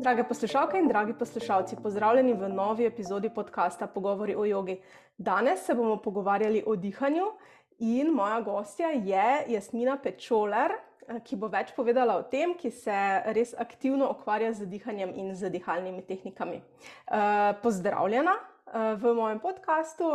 Drage 0.00 0.24
poslušalke 0.24 0.78
in 0.78 0.88
dragi 0.88 1.12
poslušalci, 1.12 1.76
pozdravljeni 1.82 2.32
v 2.32 2.48
novi 2.48 2.86
epizodi 2.86 3.28
podcasta 3.34 3.86
Pogovori 3.86 4.34
o 4.36 4.44
jogi. 4.44 4.80
Danes 5.18 5.64
se 5.66 5.74
bomo 5.74 5.96
pogovarjali 5.96 6.62
o 6.66 6.76
dihanju 6.76 7.24
in 7.78 8.08
moja 8.14 8.40
gostja 8.40 8.88
je 8.88 9.44
Jasmina 9.48 9.98
Pečoler, 10.02 10.72
ki 11.24 11.36
bo 11.36 11.50
več 11.52 11.74
povedala 11.76 12.16
o 12.16 12.22
tem, 12.22 12.54
ki 12.56 12.70
se 12.70 12.94
res 13.36 13.52
aktivno 13.58 14.08
ukvarja 14.10 14.54
z 14.56 14.68
dihanjem 14.70 15.12
in 15.14 15.34
z 15.36 15.50
dihalnimi 15.52 16.00
tehnikami. 16.08 16.62
Pozdravljena 17.62 18.38
v 18.96 19.12
mojem 19.18 19.40
podkastu, 19.40 20.08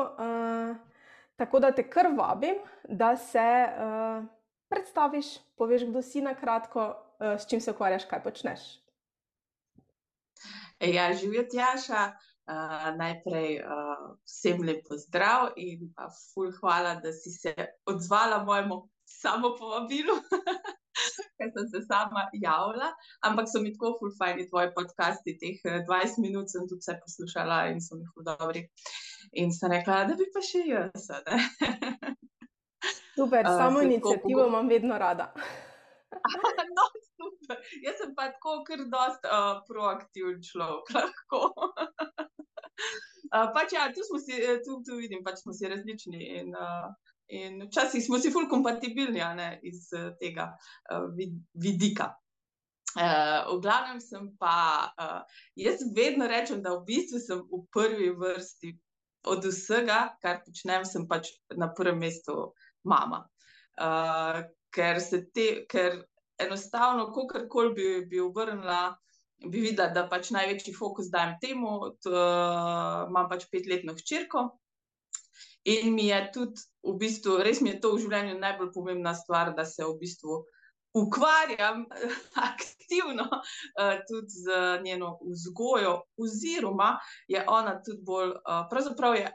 tako 1.35 1.61
da 1.61 1.69
te 1.71 1.85
kar 1.85 2.09
vabim, 2.17 2.57
da 2.89 3.13
se 3.15 3.45
predstaviš, 4.65 5.37
poveš, 5.55 5.85
kdo 5.91 6.01
si 6.01 6.25
na 6.25 6.33
kratko, 6.33 6.95
s 7.19 7.45
čim 7.45 7.61
se 7.61 7.71
ukvarjaš, 7.71 8.09
kaj 8.09 8.23
počneš. 8.25 8.65
Ja, 10.95 11.13
živjo, 11.13 11.43
Tjaša. 11.51 12.11
najprej, 12.97 13.63
vsem 14.25 14.61
lep 14.61 14.83
pozdrav 14.85 15.55
in 15.57 15.87
pa 15.95 16.09
ful 16.13 16.51
hvala, 16.59 16.95
da 17.01 17.13
si 17.13 17.31
se 17.33 17.53
odzvala 17.89 18.43
mojemu 18.43 18.89
samopovabilu, 19.09 20.13
ker 21.37 21.49
sem 21.55 21.67
se 21.71 21.81
sama 21.87 22.27
javila. 22.33 22.91
Ampak 23.25 23.49
so 23.49 23.61
mi 23.61 23.73
tako 23.73 23.95
ful 23.99 24.13
fajn 24.19 24.45
tvoji 24.49 24.69
podcasti, 24.77 25.37
teh 25.41 25.57
dvajset 25.87 26.21
minut 26.21 26.51
sem 26.51 26.67
tudi 26.69 26.83
vse 26.85 26.99
poslušala 27.01 27.65
in 27.73 27.81
so 27.81 27.97
mi 27.97 28.05
ful 28.13 28.27
dobri. 28.29 28.67
In 29.41 29.53
sem 29.53 29.71
rekla, 29.71 30.03
da 30.05 30.13
bi 30.13 30.29
pa 30.33 30.45
še 30.45 30.67
jaz, 30.69 31.09
a 31.09 31.23
ne. 31.25 31.41
Super, 33.17 33.45
samoiniciativo 33.45 34.45
imam 34.47 34.69
vedno 34.69 34.97
rada. 34.97 35.31
No. 36.75 36.85
Jaz 37.83 37.99
sem 38.01 38.15
pa 38.15 38.29
tako 38.33 38.63
kar 38.67 38.81
dosti, 38.91 39.29
proaktiven 39.67 40.41
človek, 40.43 40.91
lahko. 40.95 41.71
pač 43.55 43.75
ja, 43.75 43.87
tu 43.93 44.03
si, 44.19 44.39
tu, 44.65 44.81
tu 44.85 44.99
vidim, 44.99 45.23
pač 45.23 45.43
smo 45.43 45.53
si 45.53 45.69
različni 45.69 46.21
in, 46.39 46.53
in 47.31 47.65
včasih 47.67 48.03
smo 48.03 48.19
si 48.19 48.31
ful 48.33 48.49
kompatibilni, 48.51 49.23
ne, 49.37 49.49
iz 49.63 49.89
tega, 50.21 50.51
vidika. 51.53 52.13
v 52.95 53.59
glavnem 53.61 54.01
sem 54.03 54.31
pa, 54.39 54.91
jaz 55.59 55.85
vedno 55.95 56.27
rečem, 56.31 56.63
da 56.63 56.75
v 56.77 56.85
bistvu 56.89 57.21
sem 57.21 57.45
v 57.51 57.63
prvi 57.71 58.11
vrsti 58.15 58.73
od 59.31 59.45
vsega, 59.45 60.15
kar 60.21 60.43
počnem, 60.45 60.85
sem 60.85 61.07
pač 61.07 61.33
na 61.57 61.71
prvem 61.73 61.99
mestu 61.99 62.53
mama. 62.83 63.25
ker 64.75 64.99
se 65.01 65.23
te, 65.31 65.65
ker 65.71 66.03
enostavno 66.39 67.11
kakorkoli 67.13 67.73
bi, 67.73 67.87
bi 68.09 68.19
obrnila, 68.19 68.95
bi 69.45 69.61
videla, 69.61 69.89
da 69.93 70.05
pač 70.09 70.31
največji 70.35 70.73
fokus 70.75 71.09
dajem 71.11 71.35
temu, 71.41 71.77
imam 72.07 73.29
pač 73.31 73.47
petletno 73.51 73.95
hčerko 73.97 74.49
in 75.65 75.93
mi 75.93 76.07
je 76.07 76.19
tudi 76.33 76.61
v 76.85 76.93
bistvu, 77.01 77.39
res 77.43 77.61
mi 77.61 77.71
je 77.73 77.79
to 77.81 77.95
v 77.95 78.03
življenju 78.05 78.37
najbolj 78.39 78.69
pomembna 78.73 79.15
stvar, 79.17 79.55
da 79.57 79.65
se 79.65 79.85
v 79.85 79.95
bistvu 80.01 80.43
ukvarjam 80.95 81.85
aktivno, 82.49 83.25
tudi 84.07 84.43
z 84.45 84.59
njeno 84.85 85.17
vzgojo 85.23 85.95
oziroma 86.21 86.99
je 87.27 87.41
ona 87.47 87.79
tudi 87.83 88.05
bolj, 88.05 88.35
pravzaprav 88.69 89.17
je, 89.17 89.31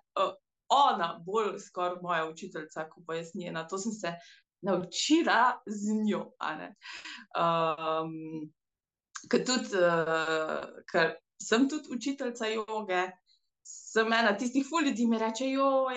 ona 0.71 1.11
bolj 1.27 1.59
skoraj 1.59 1.99
moja 2.03 2.29
učiteljica, 2.31 2.87
ko 2.89 3.03
pa 3.07 3.19
jaz 3.19 3.35
njena, 3.35 3.67
to 3.69 3.79
sem 3.79 3.93
se 3.93 4.15
naučila 4.63 5.61
z 5.67 5.95
njo, 6.05 6.25
ne. 6.59 6.75
ker 9.31 9.45
tudi, 9.47 9.83
ker 10.93 11.15
sem 11.43 11.69
tudi 11.69 11.93
učiteljica 11.97 12.47
joge, 12.47 13.03
sem 13.63 14.13
ena 14.13 14.33
tistih 14.37 14.67
ful 14.69 14.85
ljudi 14.85 15.07
mi 15.07 15.19
reče: 15.19 15.47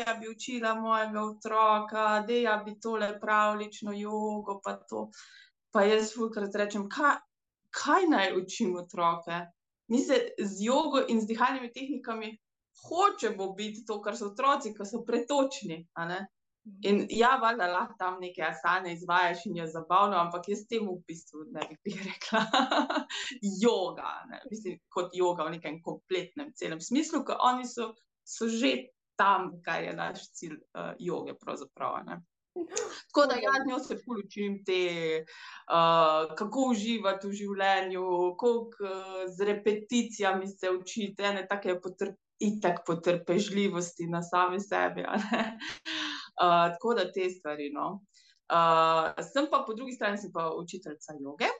a 0.07 0.13
bi 0.19 0.29
učila 0.29 0.75
mojega 0.75 1.23
otroka, 1.23 2.05
daj, 2.27 2.47
a 2.47 2.57
bi 2.65 2.79
tole 2.79 3.19
pravljično 3.19 3.93
jogo 3.93 4.59
pa 4.63 4.77
to." 4.89 5.09
Pa 5.71 5.83
jaz 5.83 6.13
fulkrat 6.13 6.55
rečem: 6.55 6.87
kaj 6.89 8.07
naj 8.09 8.35
učim 8.37 8.75
otroke? 8.75 9.39
Mi 9.87 9.99
se 9.99 10.19
z 10.39 10.65
jogo 10.65 11.01
in 11.09 11.21
z 11.21 11.27
dihalnimi 11.27 11.71
tehnikami 11.73 12.37
hočemo 12.87 13.53
biti 13.53 13.85
to, 13.85 14.01
kar 14.01 14.17
so 14.17 14.31
otroci, 14.31 14.73
ke 14.73 14.85
so 14.85 15.03
pretočni. 15.05 15.87
In 16.87 17.01
ja, 17.11 17.33
valjda 17.41 17.67
lahko 17.67 17.95
tam 17.99 18.21
neke 18.23 18.43
asane 18.47 18.93
izvajaš 18.93 19.45
in 19.49 19.57
je 19.57 19.67
zabavno, 19.67 20.15
ampak 20.15 20.47
jaz 20.47 20.61
temu 20.69 20.95
v 20.95 21.03
bistvu 21.11 21.43
ne 21.51 21.65
bi 21.83 21.95
rekla 21.97 22.43
joga, 23.63 24.13
ne, 24.29 24.39
mislim, 24.51 24.79
kot 24.89 25.11
joga 25.13 25.47
v 25.49 25.57
nekem 25.57 25.81
kompletnem, 25.83 26.53
celem 26.55 26.79
smislu, 26.79 27.25
ke 27.27 27.35
oni 27.51 27.67
so, 27.67 27.91
so 28.23 28.47
že 28.47 28.77
tam, 29.19 29.51
kaj 29.65 29.89
je 29.89 29.97
naš 29.97 30.29
cilj, 30.39 30.55
joge 31.03 31.35
pravzaprav, 31.41 31.99
ne. 32.07 32.21
Tako 32.53 33.25
da 33.27 33.35
ja, 33.41 33.51
z 33.63 33.67
njo 33.67 33.79
se 33.79 33.95
ful 34.05 34.19
učim 34.23 34.59
te, 34.65 34.81
kako 36.37 36.67
uživati 36.69 37.27
v 37.27 37.37
življenju, 37.39 38.03
koliko, 38.37 38.91
z 39.35 39.47
repeticijami 39.49 40.47
se 40.47 40.71
učiti, 40.71 41.23
ene 41.23 41.47
take 41.49 41.75
itak 42.43 42.83
potrpežljivosti 42.85 44.07
na 44.07 44.21
sami 44.23 44.59
sebi, 44.59 45.05
tako 46.39 46.93
da 46.97 47.11
te 47.11 47.29
stvari, 47.29 47.69
no. 47.73 48.01
sem 49.33 49.47
pa 49.51 49.63
po 49.67 49.73
drugi 49.73 49.93
strani 49.93 50.17
pa 50.33 50.51
učiteljica 50.57 51.13
joge. 51.19 51.51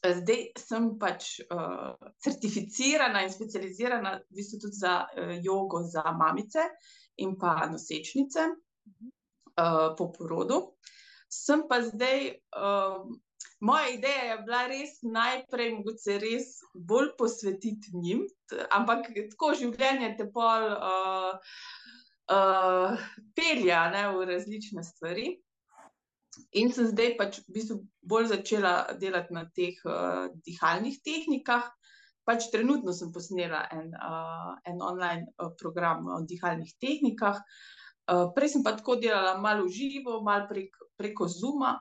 zdaj 0.00 0.46
sem 0.58 0.86
pač, 0.98 1.26
certificirana 2.24 3.22
in 3.22 3.32
specializirana 3.32 4.14
v 4.30 4.36
bistvu 4.38 4.60
tudi 4.64 4.78
za, 4.80 4.94
jogo 5.44 5.82
za 5.84 6.04
mamice 6.16 6.64
in 7.20 7.36
pa 7.38 7.66
nosečnice, 7.68 8.46
po 9.98 10.12
porodu. 10.12 10.60
Sem 11.30 11.66
pa 11.68 11.82
zdaj, 11.82 12.32
moja 13.60 13.88
ideja 13.88 14.22
je 14.30 14.38
bila 14.46 14.66
res 14.66 14.96
najprej 15.02 15.74
mogoče 15.76 16.02
se 16.02 16.18
res 16.18 16.48
bolj 16.74 17.12
posvetiti 17.18 17.92
njim, 17.94 18.24
ampak 18.74 19.10
tako 19.34 19.52
življenje 19.60 20.14
te 20.18 20.26
pol, 20.32 20.66
pelje, 23.34 23.72
a 23.74 23.90
ne, 23.90 24.04
v 24.14 24.26
različne 24.28 24.84
stvari. 24.84 25.34
In 26.54 26.70
sem 26.72 26.86
zdaj 26.92 27.16
pač 27.18 27.40
v 27.42 27.56
bistvu 27.56 27.76
bolj 28.06 28.30
začela 28.30 28.74
delati 29.00 29.34
na 29.34 29.44
teh, 29.50 29.76
dihalnih 30.46 31.00
tehnikah. 31.02 31.66
Pač 32.28 32.50
trenutno 32.52 32.94
sem 32.94 33.10
posnela 33.10 33.64
en, 33.74 33.90
en 34.68 34.82
online, 34.84 35.26
program 35.58 36.06
o 36.06 36.20
dihalnih 36.22 36.70
tehnikah. 36.78 37.42
prej 38.34 38.54
sem 38.54 38.62
pa 38.62 38.76
tako 38.78 38.96
delala 38.96 39.38
malo 39.42 39.66
v 39.66 39.74
živo, 39.74 40.22
malo 40.22 40.46
preko 40.96 41.26
Zooma. 41.28 41.78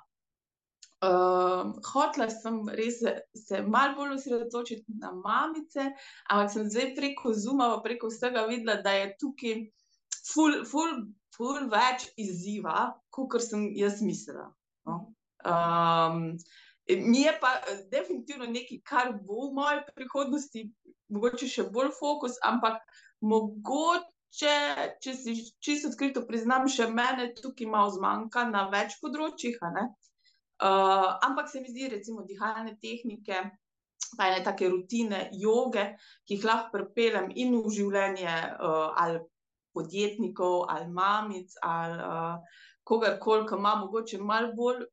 hotela 1.93 2.27
sem 2.29 2.67
res 2.75 2.99
se 3.31 3.61
malo 3.61 3.95
bolj 3.95 4.17
osredotočiti 4.17 4.97
na 4.99 5.13
mamice, 5.15 5.93
ampak 6.27 6.51
sem 6.51 6.69
zdaj 6.69 6.95
preko 6.95 7.31
pa 7.33 7.81
preko 7.83 8.09
vsega 8.09 8.43
videla, 8.49 8.81
da 8.81 8.91
je 8.91 9.15
tukaj 9.19 9.55
ful, 10.33 10.63
ful, 10.69 10.95
ful 11.35 11.67
več 11.71 12.09
izziva, 12.19 12.89
kakor 13.15 13.43
sem 13.43 13.69
jaz 13.77 14.01
mislila, 14.05 14.49
no. 14.89 14.97
mi 16.89 17.21
je 17.21 17.33
pa 17.41 17.53
definitivno 17.91 18.49
nekaj, 18.49 18.81
kar 18.83 19.13
bo 19.13 19.49
v 19.49 19.55
moji 19.59 19.83
prihodnosti 19.95 20.65
mogoče 21.13 21.49
še 21.49 21.67
bolj 21.73 21.93
fokus, 21.99 22.37
ampak 22.45 22.81
mogoče, 23.25 24.57
če 25.01 25.15
si 25.15 25.37
čisto 25.63 25.89
odkrito 25.89 26.25
priznam, 26.27 26.67
še 26.69 26.89
mene 26.91 27.31
tukaj 27.37 27.69
malo 27.69 27.93
zmanjka 27.95 28.45
na 28.49 28.67
več 28.73 28.99
področjih, 29.01 29.57
ne. 29.77 29.87
ampak 30.59 31.47
se 31.49 31.63
mi 31.63 31.71
zdi 31.71 31.87
recimo 31.95 32.25
dihalne 32.27 32.75
tehnike 32.83 33.47
pa 34.17 34.27
ene 34.27 34.43
take 34.43 34.69
rutine 34.69 35.29
joge, 35.33 35.85
ki 36.25 36.37
jih 36.37 36.45
lahko 36.47 36.71
pripeljem 36.73 37.29
in 37.35 37.55
v 37.57 37.73
življenje, 37.75 38.35
ali 39.03 39.19
podjetnikov 39.73 40.65
ali 40.69 40.87
mamic 40.87 41.53
ali, 41.63 41.99
kogarkoli, 42.83 43.47
ke 43.47 43.55
ima 43.55 43.75
mogoče 43.75 44.17
malo 44.17 44.53
bolj, 44.57 44.85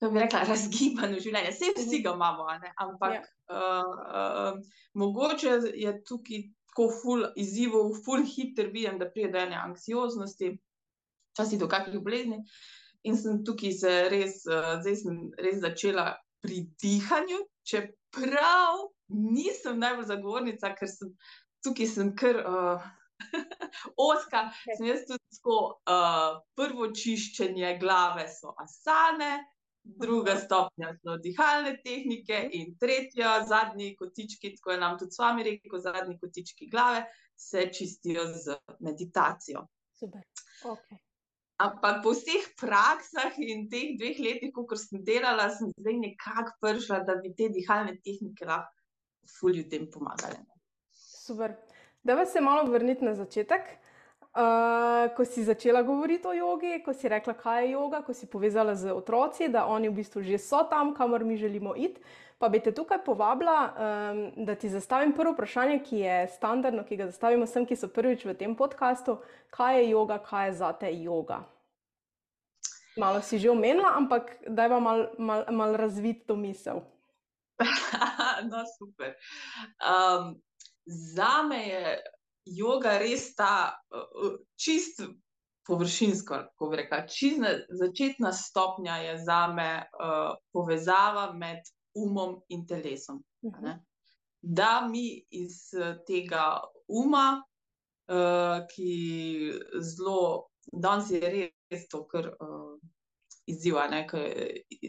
kako 0.00 0.12
bi 0.12 0.20
rekla, 0.20 0.46
razgibano 0.48 1.18
življenje, 1.20 1.52
saj 1.52 1.74
vsi 1.76 2.00
ga 2.04 2.14
imamo, 2.16 2.46
a 2.48 2.56
ne, 2.58 2.72
ampak, 2.80 3.26
mogoče 4.96 5.58
je 5.76 5.92
tukaj 6.08 6.46
tako 6.70 6.86
ful 7.02 7.24
izzivov, 7.36 7.90
ful 8.04 8.22
hitro 8.24 8.70
vidim, 8.70 8.98
da 8.98 9.10
pride 9.10 9.32
do 9.34 9.42
ene 9.42 9.58
anksioznosti, 9.58 10.54
včasih 11.34 11.60
do 11.60 11.68
kakšnih 11.68 12.02
bolezni. 12.04 12.38
In 13.08 13.16
sem 13.16 13.40
tukaj 13.44 13.72
se 13.74 13.92
res, 14.12 14.42
zdaj 14.46 14.96
sem 15.02 15.20
res 15.40 15.60
začela 15.60 16.14
pri 16.44 16.62
dihanju, 16.80 17.42
čeprav 17.66 18.86
nisem 19.08 19.80
najbolj 19.82 20.06
zagovornica, 20.12 20.72
ker 20.78 20.88
sem, 20.88 21.12
tukaj 21.64 21.88
sem 21.90 22.14
kar, 22.16 22.40
ozka, 24.10 24.48
sem 24.76 24.86
jaz 24.88 25.06
tudi 25.08 25.38
tako, 25.38 25.56
prvo 26.58 26.90
čiščenje 26.96 27.76
glave 27.80 28.26
so 28.32 28.54
asane, 28.64 29.32
druga 29.82 30.36
stopnja 30.36 30.92
so 31.00 31.16
dihalne 31.24 31.76
tehnike 31.84 32.40
in 32.56 32.74
tretja, 32.80 33.40
zadnji 33.48 33.94
kotički, 33.96 34.54
tako 34.56 34.74
je 34.74 34.80
nam 34.80 34.98
tudi 34.98 35.16
s 35.16 35.22
vami 35.22 35.46
rekel, 35.46 35.78
zadnji 35.80 36.18
kotički 36.20 36.68
glave 36.70 37.04
se 37.36 37.70
čistijo 37.72 38.26
z 38.26 38.58
meditacijo. 38.80 39.66
Super. 39.98 40.20
Okay. 40.64 41.00
Ampak 41.60 42.02
po 42.02 42.12
vseh 42.16 42.44
praksah 42.56 43.36
in 43.44 43.66
teh 43.72 43.96
dveh 44.00 44.20
letih, 44.24 44.52
ko 44.52 44.76
sem 44.80 45.02
delala, 45.04 45.50
sem 45.52 45.72
zdaj 45.76 45.96
nekako 46.00 46.54
prišla, 46.64 47.02
da 47.08 47.16
bi 47.20 47.34
te 47.36 47.50
dihalne 47.52 47.98
tehnike 48.04 48.48
lahko 48.48 48.80
ful 49.38 49.52
ljudem 49.56 49.90
pomagale. 49.92 50.40
Super. 50.92 51.56
Da 52.02 52.14
vas 52.14 52.32
se 52.32 52.40
malo 52.40 52.70
vrniti 52.70 53.04
na 53.04 53.14
začetek. 53.14 53.62
Uh, 54.30 55.10
ko 55.16 55.24
si 55.24 55.42
začela 55.44 55.82
govoriti 55.82 56.26
o 56.26 56.32
jogi, 56.32 56.82
ko 56.84 56.92
si 56.94 57.08
rekla, 57.08 57.34
kaj 57.34 57.64
je 57.64 57.70
joga, 57.70 57.98
ko 58.06 58.14
si 58.14 58.28
povezala 58.30 58.76
z 58.78 58.92
otroci, 58.94 59.48
da 59.50 59.64
oni 59.66 59.88
v 59.90 59.96
bistvu 59.98 60.22
že 60.22 60.38
so 60.38 60.62
tam, 60.70 60.94
kamor 60.94 61.24
mi 61.24 61.36
želimo 61.36 61.74
iti. 61.76 62.00
Pa 62.38 62.48
bi 62.48 62.60
te 62.60 62.70
tukaj 62.72 63.02
povabila, 63.04 63.74
um, 63.74 64.44
da 64.46 64.54
ti 64.54 64.68
zastavim 64.68 65.12
prvo 65.12 65.32
vprašanje, 65.32 65.80
ki 65.82 65.98
je 65.98 66.28
standardno, 66.28 66.84
ki 66.84 66.96
ga 66.96 67.06
zastavimo 67.10 67.44
vsem, 67.44 67.66
ki 67.66 67.76
so 67.76 67.88
prvič 67.88 68.24
v 68.24 68.34
tem 68.38 68.54
podkastu. 68.54 69.18
Kaj 69.50 69.82
je 69.82 69.90
joga, 69.90 70.18
kaj 70.22 70.46
je 70.46 70.52
za 70.62 70.72
te 70.72 70.92
joga? 71.02 71.42
Malo 72.96 73.20
si 73.20 73.38
že 73.38 73.50
omenila, 73.50 73.96
ampak 73.98 74.38
daj 74.46 74.68
pa 74.68 74.78
malo 74.80 75.10
mal, 75.18 75.44
mal 75.50 75.74
razviti 75.74 76.22
to 76.26 76.36
misel. 76.36 76.86
no, 78.50 78.62
super. 78.78 79.18
Um, 79.82 80.38
za 80.86 81.42
me 81.42 81.68
je 81.68 81.98
joga 82.44 82.98
res 82.98 83.34
ta 83.34 83.74
uh, 83.90 84.38
čist 84.56 85.02
površinsko, 85.66 86.34
kako 86.34 86.70
bi 86.70 86.76
rekla. 86.76 87.06
Čizna, 87.06 87.52
začetna 87.68 88.32
stopnja 88.32 88.96
je 88.96 89.18
za 89.24 89.46
me 89.54 89.70
uh, 89.78 90.34
povezava 90.52 91.32
med 91.32 91.58
umom 91.94 92.40
in 92.48 92.66
telesom. 92.66 93.22
Uh 93.42 93.52
-huh. 93.52 93.78
Da 94.42 94.88
mi 94.90 95.24
iz 95.30 95.70
tega 96.06 96.60
uma, 96.88 97.42
uh, 98.08 98.66
ki 98.74 99.52
zelo, 99.80 100.48
danes 100.72 101.10
je 101.10 101.50
res 101.70 101.88
to, 101.88 102.06
kar 102.06 102.26
uh, 102.26 102.78
izziva, 103.46 103.88
ne, 103.88 104.06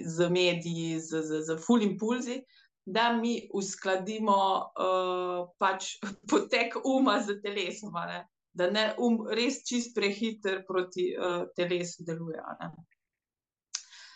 z 0.06 0.30
mediji, 0.30 1.00
z, 1.00 1.22
z, 1.22 1.42
z 1.42 1.58
full 1.66 1.84
impulzi, 1.84 2.42
da 2.86 3.14
mi 3.14 3.50
uskladimo 3.54 4.38
uh, 4.58 5.50
pač 5.58 5.96
potek 6.30 6.76
uma 6.84 7.20
z 7.22 7.42
telesom, 7.42 7.94
ne? 8.08 8.28
da 8.54 8.68
ne 8.70 8.90
um 9.00 9.22
res 9.32 9.62
čist 9.68 9.94
prehiter 9.96 10.66
proti 10.68 11.12
uh, 11.16 11.46
telesu 11.56 12.04
deluje. 12.04 12.42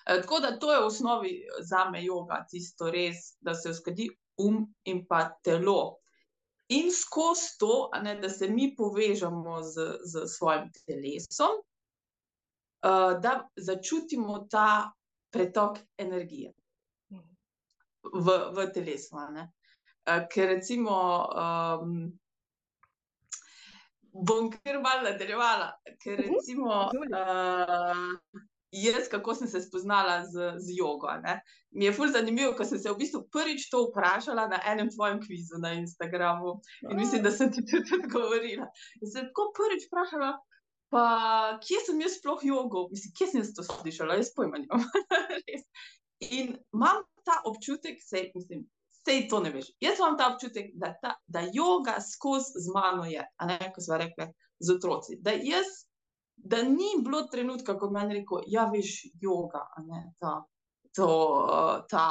Eh, 0.05 0.21
tako 0.21 0.39
da 0.43 0.57
to 0.59 0.73
je 0.73 0.81
v 0.81 0.87
osnovi 0.89 1.35
za 1.63 1.85
me 1.89 2.01
yoga, 2.03 2.41
tisto 2.49 2.89
res, 2.91 3.37
da 3.39 3.53
se 3.55 3.71
uskladi 3.71 4.09
um 4.43 4.65
in 4.83 5.05
pa 5.07 5.29
telo. 5.43 6.01
In 6.75 6.91
skozi 6.91 7.55
to, 7.59 7.89
ne, 8.01 8.17
da 8.19 8.29
se 8.29 8.49
mi 8.49 8.73
povežemo 8.75 9.61
z, 9.63 9.87
z 10.03 10.27
svojim 10.27 10.67
telesom, 10.83 11.61
uh, 11.61 13.15
da 13.21 13.37
začutimo 13.55 14.41
ta 14.51 14.91
pretok 15.31 15.79
energije 15.97 16.51
v, 18.13 18.37
v 18.55 18.67
telesu. 18.73 19.17
Uh, 19.17 20.25
ker 20.31 20.49
recimo, 20.53 20.95
um, 21.33 21.93
bom 24.13 24.51
kar 24.53 24.81
malo 24.81 25.09
nadaljevala, 25.09 25.71
ker 26.03 26.19
mhm. 26.19 26.33
recimo. 26.33 26.89
Uh, 27.09 28.43
Jaz, 28.75 29.05
kako 29.07 29.35
sem 29.35 29.47
se 29.47 29.61
spoznala 29.61 30.25
z, 30.25 30.53
z 30.59 30.73
jogo. 30.75 31.07
Ne? 31.23 31.37
Mi 31.71 31.85
je 31.85 31.93
fulj 31.95 32.11
zanimivo, 32.11 32.51
ko 32.57 32.65
sem 32.65 32.79
se 32.79 32.91
v 32.91 32.97
bistvu 32.99 33.21
prvič 33.31 33.69
to 33.71 33.85
vprašala 33.85 34.49
na 34.51 34.59
enem 34.67 34.89
tvojem 34.91 35.21
kvizu 35.21 35.61
na 35.63 35.71
Instagramu. 35.79 36.57
In 36.89 36.97
mislim, 36.99 37.23
da 37.23 37.31
sem 37.31 37.53
ti 37.55 37.63
tudi 37.71 37.95
odgovorila. 37.95 38.67
In 38.99 39.11
sem 39.11 39.29
tako 39.29 39.47
prvič 39.55 39.87
vprašala, 39.87 40.33
pa 40.91 41.05
kje 41.63 41.85
sem 41.85 42.01
jaz 42.03 42.17
sploh 42.19 42.43
jogo, 42.43 42.87
mislim, 42.91 43.13
kje 43.17 43.27
sem 43.31 43.41
jaz 43.41 43.53
to 43.55 43.63
slišala, 43.63 44.19
jaz 44.19 44.33
pojma 44.35 44.59
nimam. 44.59 44.83
In 46.19 46.55
imam 46.73 47.03
ta 47.23 47.41
občutek, 47.45 47.99
sej, 48.03 48.31
mislim, 48.35 48.65
sej 49.05 49.27
to 49.29 49.39
ne 49.39 49.51
veš. 49.51 49.71
Jaz 49.79 49.99
imam 49.99 50.17
ta 50.17 50.29
občutek, 50.33 50.71
da, 50.73 50.93
ta, 51.01 51.15
da 51.27 51.43
joga 51.53 51.97
skozi 52.01 52.61
z 52.65 52.73
mano 52.73 53.05
je, 53.05 53.25
a 53.37 53.45
ne, 53.45 53.59
ko 53.75 53.81
smo 53.81 53.97
rekli, 53.97 54.27
z 54.59 54.75
otroci. 54.77 55.17
Da, 55.21 55.31
jaz, 55.31 55.85
da 56.35 56.61
ni 56.63 56.95
bilo 57.03 57.25
trenutka, 57.31 57.77
ko 57.79 57.89
meni 57.91 58.19
reko, 58.19 58.41
ja, 58.47 58.67
veš, 58.73 58.97
joga, 59.21 59.65
a 59.75 59.83
ne, 59.83 60.03
ta, 60.19 60.37
to, 60.95 61.09
ta 61.89 62.07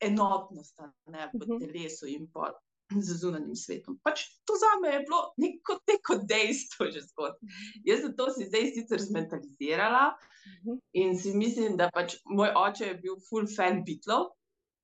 enotnost, 0.00 0.78
ne, 1.06 1.30
v 1.32 1.36
uh 1.36 1.42
mhm. 1.42 1.52
-huh. 1.52 1.60
telesu 1.66 2.06
in 2.06 2.30
pa 2.32 2.52
z 3.02 3.16
zunanjim 3.20 3.56
svetom. 3.56 3.98
Pač 4.02 4.26
to 4.44 4.56
za 4.60 4.70
me 4.82 4.94
je 4.94 5.00
bilo 5.06 5.20
neko, 5.36 5.78
neko 5.88 6.18
dejstvo 6.22 6.90
že 6.92 7.04
zgodaj. 7.08 7.40
Jaz 7.84 8.04
sem 8.04 8.14
to 8.16 8.30
si 8.30 8.48
zdaj 8.50 8.70
sicer 8.76 9.02
zmentalizirala 9.02 10.14
mhm. 10.14 10.78
in 10.92 11.18
si 11.18 11.34
mislim, 11.36 11.76
da 11.80 11.90
pač 11.94 12.18
moj 12.24 12.54
oče 12.54 12.92
je 12.92 12.96
bil 13.02 13.20
full 13.28 13.50
fan 13.56 13.84
Beatlov. 13.86 14.32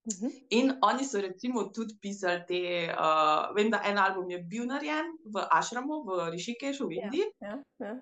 Mhm. 0.08 0.28
In 0.56 0.72
oni 0.82 1.04
so 1.04 1.20
recimo 1.20 1.68
tudi 1.76 1.94
pisali 2.00 2.40
te, 2.48 2.60
uh, 2.88 3.50
vem, 3.54 3.68
da 3.70 3.82
en 3.84 3.98
album 4.00 4.30
je 4.30 4.38
bil 4.42 4.64
narejen 4.66 5.12
v 5.24 5.44
Ašramu, 5.52 6.02
v 6.08 6.30
Rišikešu, 6.32 6.88
v 6.88 6.96
ja, 6.96 7.04
Indiji. 7.04 7.26
Ja, 7.40 7.58
ja, 7.78 7.86
ja. 7.86 7.98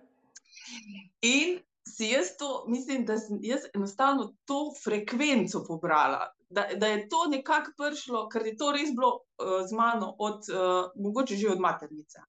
In 1.27 1.59
si 1.89 2.11
jaz 2.13 2.37
to, 2.39 2.65
mislim, 2.69 3.05
da 3.05 3.19
sem 3.19 3.39
jaz 3.43 3.67
enostavno 3.75 4.35
to 4.45 4.73
frekvenco 4.85 5.65
pobrala, 5.67 6.31
da, 6.51 6.69
da 6.75 6.87
je 6.87 7.09
to 7.09 7.27
nekako 7.29 7.73
prišlo, 7.77 8.29
ker 8.33 8.47
je 8.47 8.57
to 8.57 8.73
res 8.73 8.91
bilo 8.97 9.13
uh, 9.19 9.61
z 9.69 9.77
mano, 9.77 10.15
od, 10.19 10.49
uh, 10.53 10.91
mogoče 10.97 11.37
že 11.37 11.53
od 11.53 11.61
maternice. 11.61 12.25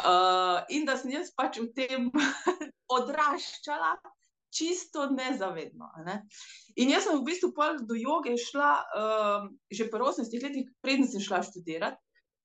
Uh, 0.00 0.62
in 0.68 0.86
da 0.86 0.96
sem 0.96 1.10
jaz 1.10 1.32
pač 1.36 1.58
v 1.58 1.68
tem 1.74 2.10
odraščala, 2.96 3.96
čisto 4.50 5.06
nezavedno. 5.14 5.90
Ne? 6.06 6.22
In 6.82 6.90
jaz 6.90 7.06
sem 7.06 7.18
v 7.18 7.26
bistvu 7.26 7.52
do 7.86 7.98
joge 7.98 8.36
šla 8.38 8.70
uh, 8.82 9.50
že 9.70 9.90
po 9.90 9.98
18 9.98 10.30
letih, 10.42 10.70
preden 10.82 11.06
sem 11.06 11.22
šla 11.22 11.42
študirati. 11.46 11.98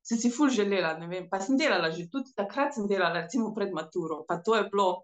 Sem 0.06 0.20
si 0.22 0.30
ful 0.30 0.52
želela, 0.54 0.94
ne 1.02 1.08
vem, 1.10 1.26
pa 1.30 1.40
sem 1.42 1.58
delala 1.58 1.90
že 1.90 2.06
tudi 2.14 2.30
takrat, 2.38 2.76
sem 2.78 2.86
delala, 2.86 3.26
recimo 3.26 3.54
pred 3.58 3.74
maturo, 3.74 4.22
pa 4.30 4.38
to 4.38 4.54
je 4.54 4.70
bilo, 4.70 5.02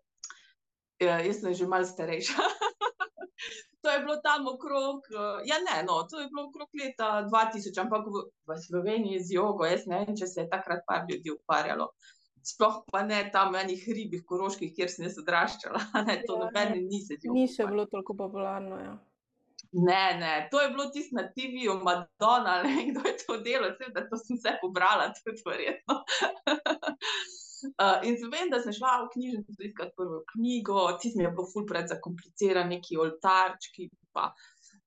ja, 1.02 1.18
jaz 1.26 1.42
sem 1.42 1.58
že 1.58 1.66
malce 1.66 1.98
starejša. 1.98 2.38
to 3.82 3.90
je 3.90 4.00
bilo 4.00 4.16
tam 4.24 4.48
okrog, 4.48 4.98
uh, 5.12 5.42
ja, 5.46 5.58
ne, 5.68 5.84
no, 5.88 6.04
to 6.10 6.20
je 6.22 6.28
bilo 6.28 6.48
okrog 6.48 6.70
leta 6.82 7.10
2000, 7.28 7.82
ampak 7.82 8.08
v, 8.08 8.24
v 8.48 8.58
Sloveniji 8.68 9.24
z 9.26 9.38
jogo, 9.38 9.66
jaz 9.66 9.88
ne 9.90 10.04
vem, 10.04 10.18
če 10.18 10.28
se 10.28 10.44
je 10.44 10.50
takrat 10.50 10.86
par 10.88 11.06
ljudi 11.10 11.34
ukvarjalo. 11.34 11.92
Sploh 12.46 12.82
pa 12.90 13.04
ne 13.06 13.22
tam 13.34 13.56
enih 13.56 13.84
ribih, 13.98 14.24
koroških, 14.26 14.74
kjer 14.78 14.90
sem 14.90 15.06
jaz 15.06 15.20
odraščala. 15.22 15.82
Ne, 16.08 16.22
to 16.26 16.38
ja, 16.38 16.46
nobene 16.46 16.82
nisi. 16.82 17.20
Ni 17.30 17.46
še 17.50 17.70
bilo 17.70 17.86
toliko 17.90 18.18
popularno. 18.18 18.80
Ja. 18.82 18.96
Ne, 19.72 20.06
ne, 20.20 20.32
to 20.52 20.62
je 20.62 20.72
bilo 20.74 20.90
tisto 20.94 21.16
na 21.16 21.28
TV-ju, 21.30 21.78
Madonna, 21.86 22.58
ne, 22.66 22.90
kdo 22.90 23.06
je 23.08 23.14
to 23.22 23.38
delal, 23.46 23.72
vse, 23.78 23.94
da 23.94 24.04
to 24.10 24.18
sem 24.20 24.42
se 24.42 24.58
pobrala, 24.62 25.12
tudi 25.22 25.46
verjetno. 25.48 26.02
Uh, 27.82 28.04
in 28.06 28.18
vem, 28.30 28.50
da 28.52 28.60
sem 28.62 28.74
šla 28.78 28.92
v 29.02 29.12
knjižnico 29.16 29.64
iskati 29.66 29.96
prvo 29.98 30.20
knjigo, 30.34 30.82
ti 31.02 31.14
mi 31.16 31.24
je 31.24 31.32
bilo 31.34 31.48
ful 31.50 31.66
pred 31.66 31.88
zakompliciran, 31.90 32.70
neki 32.70 33.00
oltarčki, 33.02 33.88
pa, 34.14 34.28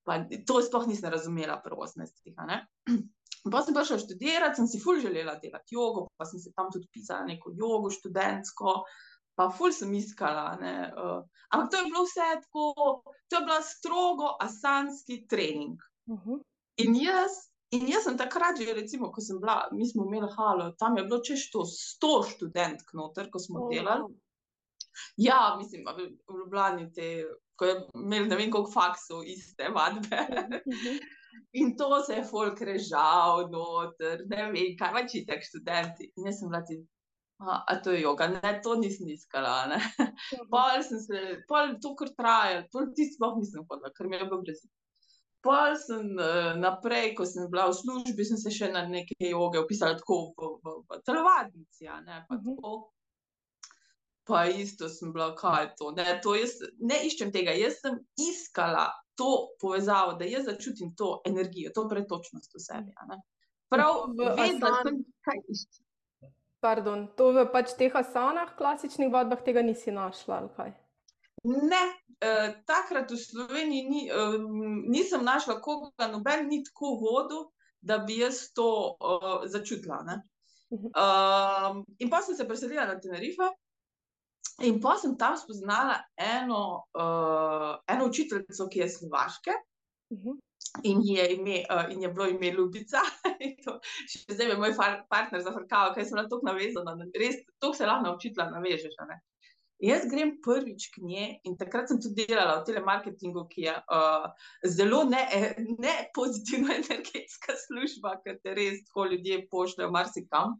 pa 0.07 0.19
to 0.47 0.61
sploh 0.63 0.87
nisem 0.87 1.11
razumela 1.11 1.57
prvo 1.65 1.89
18. 1.89 2.31
Pa 3.53 3.61
sem 3.61 3.77
prišla 3.77 3.99
študirati, 4.01 4.57
sem 4.57 4.69
si 4.71 4.79
ful 4.81 5.01
želela 5.03 5.35
delati 5.43 5.75
jogo, 5.77 6.07
pa 6.17 6.25
sem 6.29 6.41
se 6.41 6.53
tam 6.57 6.71
tudi 6.73 6.87
pisala 6.93 7.27
neko 7.29 7.51
jogo 7.53 7.91
študentsko, 7.93 8.77
pa 9.37 9.49
ful 9.53 9.75
sem 9.75 9.91
iskala. 9.99 10.47
Uh, 10.55 11.19
ampak 11.51 11.73
to 11.73 11.81
je 11.81 11.89
bilo 11.91 12.05
vse 12.07 12.29
tako, 12.47 13.03
to 13.29 13.41
je 13.41 13.45
bila 13.49 13.59
strogo 13.63 14.31
asanski 14.41 15.27
trening. 15.29 15.77
Uh 16.07 16.15
mhm. 16.15 16.31
-huh. 16.31 16.41
In 16.77 16.97
jaz 16.97 17.53
In 17.75 17.88
jaz 17.90 18.04
sem 18.07 18.19
takrat, 18.19 18.61
že, 18.61 18.75
recimo, 18.76 19.11
ko 19.11 19.23
sem 19.25 19.40
bila, 19.43 19.64
mi 19.73 19.87
smo 19.88 20.04
imeli 20.07 20.28
halo, 20.37 20.71
tam 20.78 20.99
je 20.99 21.04
bilo 21.09 21.19
češ 21.26 21.49
to 21.50 21.64
sto 21.66 22.21
študentk 22.28 22.95
noter, 22.95 23.31
ko 23.33 23.43
smo 23.43 23.66
oh. 23.66 23.73
delali. 23.73 24.12
Ja, 25.16 25.57
mislim, 25.59 25.87
v 25.97 26.38
Ljubljani 26.38 26.93
te, 26.95 27.25
ko 27.59 27.66
je 27.66 27.75
imel 27.95 28.28
ne 28.31 28.38
vem 28.38 28.50
koliko 28.50 28.71
faksov 28.71 29.26
iste 29.26 29.71
vadbe. 29.75 30.26
Mhm. 30.71 30.99
In 31.59 31.76
to 31.76 32.02
se 32.07 32.14
je 32.14 32.25
folk 32.25 32.61
režal 32.62 33.49
noter, 33.50 34.23
ne 34.31 34.50
vem, 34.52 34.76
kaj 34.78 34.93
pa 34.95 35.02
čitek 35.11 35.43
študenti. 35.43 36.12
In 36.14 36.28
jaz 36.31 36.38
sem 36.38 36.50
bila 36.50 36.61
ti, 36.62 36.78
a, 37.43 37.59
a 37.66 37.76
to 37.83 37.90
je 37.90 38.04
joga, 38.04 38.28
ne, 38.31 38.52
to 38.62 38.76
nisem 38.78 39.11
iskala, 39.11 39.64
ne. 39.73 39.81
Mhm. 39.99 40.47
Pol 40.52 40.87
sem 40.87 41.02
se, 41.02 41.25
pol 41.50 41.75
to 41.83 41.95
kar 41.99 42.14
trajal, 42.14 42.64
pol 42.71 42.93
ti 42.95 43.09
sploh 43.11 43.35
nisem 43.40 43.66
hodila, 43.66 43.90
ker 43.97 44.11
mi 44.11 44.21
je 44.21 44.28
bilo 44.31 44.43
brez. 44.47 44.62
Pol 45.45 45.77
sem 45.77 46.17
uh, 46.17 46.55
naprej, 46.57 47.13
ko 47.19 47.27
sem 47.29 47.51
bila 47.53 47.69
v 47.69 47.77
službi, 47.77 48.25
sem 48.25 48.41
se 48.41 48.53
še 48.55 48.71
na 48.73 48.87
neke 48.89 49.13
joge 49.29 49.61
upisala 49.61 49.99
tako 49.99 50.33
v, 50.33 50.51
v, 50.65 50.75
v 50.89 51.01
telovadnici. 51.05 51.89
Ne, 52.07 52.25
pa, 52.29 52.39
uh 52.39 52.41
-huh. 52.41 52.79
pa 54.25 54.47
isto 54.49 54.89
sem 54.89 55.13
bila, 55.13 55.35
kaj 55.37 55.63
je 55.65 55.71
to. 55.79 55.91
Ne, 55.91 56.21
to 56.23 56.35
jaz, 56.35 56.57
ne 56.81 57.05
iščem 57.05 57.33
tega, 57.33 57.53
jaz 57.53 57.77
sem 57.85 58.01
iskala 58.17 58.89
to 59.15 59.53
povezavo, 59.61 60.17
da 60.17 60.25
jaz 60.25 60.45
začutim 60.45 60.95
to 60.97 61.21
energijo, 61.27 61.71
to 61.75 61.89
pretočnost 61.89 62.55
v 62.55 62.61
sebi. 62.61 62.93
Prav, 63.69 64.09
vedela 64.17 64.81
sem, 64.83 65.05
kaj 65.21 65.39
iščem. 65.49 65.85
Pardon, 66.65 67.09
to 67.17 67.33
v 67.37 67.45
pač 67.53 67.77
teh 67.77 67.93
asanah, 67.93 68.57
klasičnih 68.57 69.13
vadbah, 69.13 69.45
tega 69.45 69.61
nisi 69.61 69.93
našla, 69.93 70.39
ali 70.41 70.49
kaj? 70.57 70.84
Ne, 71.45 71.83
eh, 72.25 72.55
takrat 72.65 73.11
v 73.11 73.19
Sloveniji 73.21 73.89
ni, 73.89 74.07
eh, 74.09 74.39
nisem 74.89 75.25
našla 75.25 75.61
koga, 75.61 76.09
noben 76.09 76.49
ni 76.49 76.63
tako 76.65 76.97
vodil, 77.03 77.51
da 77.85 77.99
bi 77.99 78.17
jaz 78.19 78.49
to 78.57 78.97
uh, 78.97 79.43
začutila. 79.45 80.01
Uh, 80.71 81.83
in 81.99 82.11
pa 82.11 82.23
sem 82.23 82.37
se 82.37 82.47
preselila 82.49 82.87
na 82.89 82.97
Tenerife, 83.01 83.51
in 84.65 84.81
pa 84.81 84.97
sem 84.97 85.19
tam 85.21 85.37
spoznala 85.37 85.99
eno, 86.17 86.87
uh, 86.97 87.77
eno 87.89 88.09
učiteljico, 88.09 88.69
ki 88.73 88.79
je 88.79 88.89
slovaške. 88.89 89.59
Uh 90.11 90.19
-huh. 90.19 90.41
In 90.83 91.01
je, 91.05 91.35
ime, 91.35 91.63
uh, 91.71 91.93
in 91.93 92.03
je 92.03 92.09
bilo 92.09 92.27
ime 92.27 92.51
Ljubica. 92.51 93.05
Še 94.11 94.35
zdaj 94.35 94.49
je 94.49 94.57
moj 94.57 94.75
partner 95.09 95.43
zafrkal, 95.43 95.95
ker 95.95 96.05
sem 96.05 96.17
na 96.17 96.29
to 96.29 96.41
navezana. 96.43 96.97
Res, 97.21 97.37
to 97.59 97.75
se 97.75 97.87
lahko 97.87 98.09
naučila, 98.09 98.51
navežeš. 98.51 98.97
Jaz 99.85 100.07
grem 100.09 100.37
prvič 100.45 100.88
k 100.95 101.05
njej 101.05 101.31
in 101.49 101.57
takrat 101.61 101.91
sem 101.91 102.00
tudi 102.00 102.25
delala 102.29 102.61
v 102.61 102.67
telemarketingu, 102.71 103.45
ki 103.50 103.67
je 103.67 103.75
uh, 103.76 104.26
zelo 104.76 105.03
ne, 105.09 105.23
ne 105.79 105.95
pozitivna 106.17 106.76
energetska 106.83 107.57
služba, 107.67 108.19
ker 108.25 108.41
te 108.41 108.57
res 108.57 108.85
tako 108.88 109.11
ljudje 109.12 109.43
pošljajo 109.53 109.91
marsikam. 109.93 110.57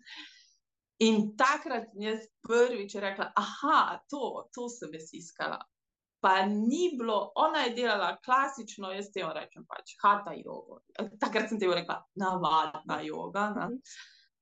In 1.05 1.33
takrat 1.39 1.89
jaz 1.99 2.27
prvič 2.47 2.99
rekla, 3.03 3.33
aha, 3.37 4.03
to, 4.11 4.49
to 4.55 4.69
sem 4.73 4.93
jaz 4.95 5.09
iskala 5.17 5.63
pa 6.25 6.47
ni 6.47 6.97
bilo, 6.99 7.33
ona 7.35 7.59
je 7.59 7.75
delala 7.77 8.17
klasično, 8.25 8.89
jaz 8.97 9.11
te 9.13 9.21
rečem, 9.37 9.67
pač 9.69 9.93
hata 10.01 10.33
jogo. 10.39 10.79
Takrat 11.21 11.51
sem 11.51 11.59
te 11.61 11.69
rekla, 11.69 11.99
navadna 12.17 12.97
joga. 13.05 13.51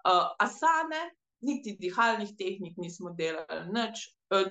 Uh, 0.06 0.28
asane, 0.38 1.00
niti 1.42 1.74
dihalnih 1.80 2.36
tehnik 2.38 2.78
nismo 2.78 3.10
delali, 3.18 3.64
nič. 3.74 4.04
Uh, 4.30 4.46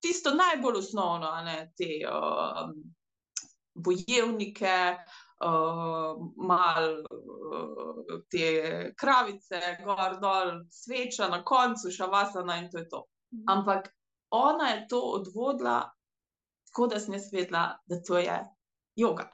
tisto 0.00 0.34
najbolj 0.34 0.78
osnovno, 0.78 1.30
ne, 1.44 1.72
te 1.76 2.00
uh, 2.08 2.70
bojevnike. 3.74 4.96
Uh, 5.36 6.16
mal 6.40 6.86
uh, 7.04 8.22
te 8.32 8.46
kravice, 8.96 9.58
gor 9.84 10.14
dol, 10.22 10.62
sveča 10.72 11.28
na 11.28 11.42
koncu, 11.44 11.92
šavasana 11.92 12.56
in 12.62 12.70
to 12.72 12.78
je 12.78 12.88
to. 12.88 13.02
Mhm. 13.34 13.44
Ampak 13.52 13.90
ona 14.32 14.70
je 14.70 14.86
to 14.88 15.00
odvodila 15.00 15.82
tako 16.76 16.86
da 16.86 17.00
sem 17.00 17.14
jaz 17.14 17.32
vedela, 17.32 17.78
da 17.86 18.02
to 18.02 18.18
je 18.18 18.44
yoga. 18.96 19.30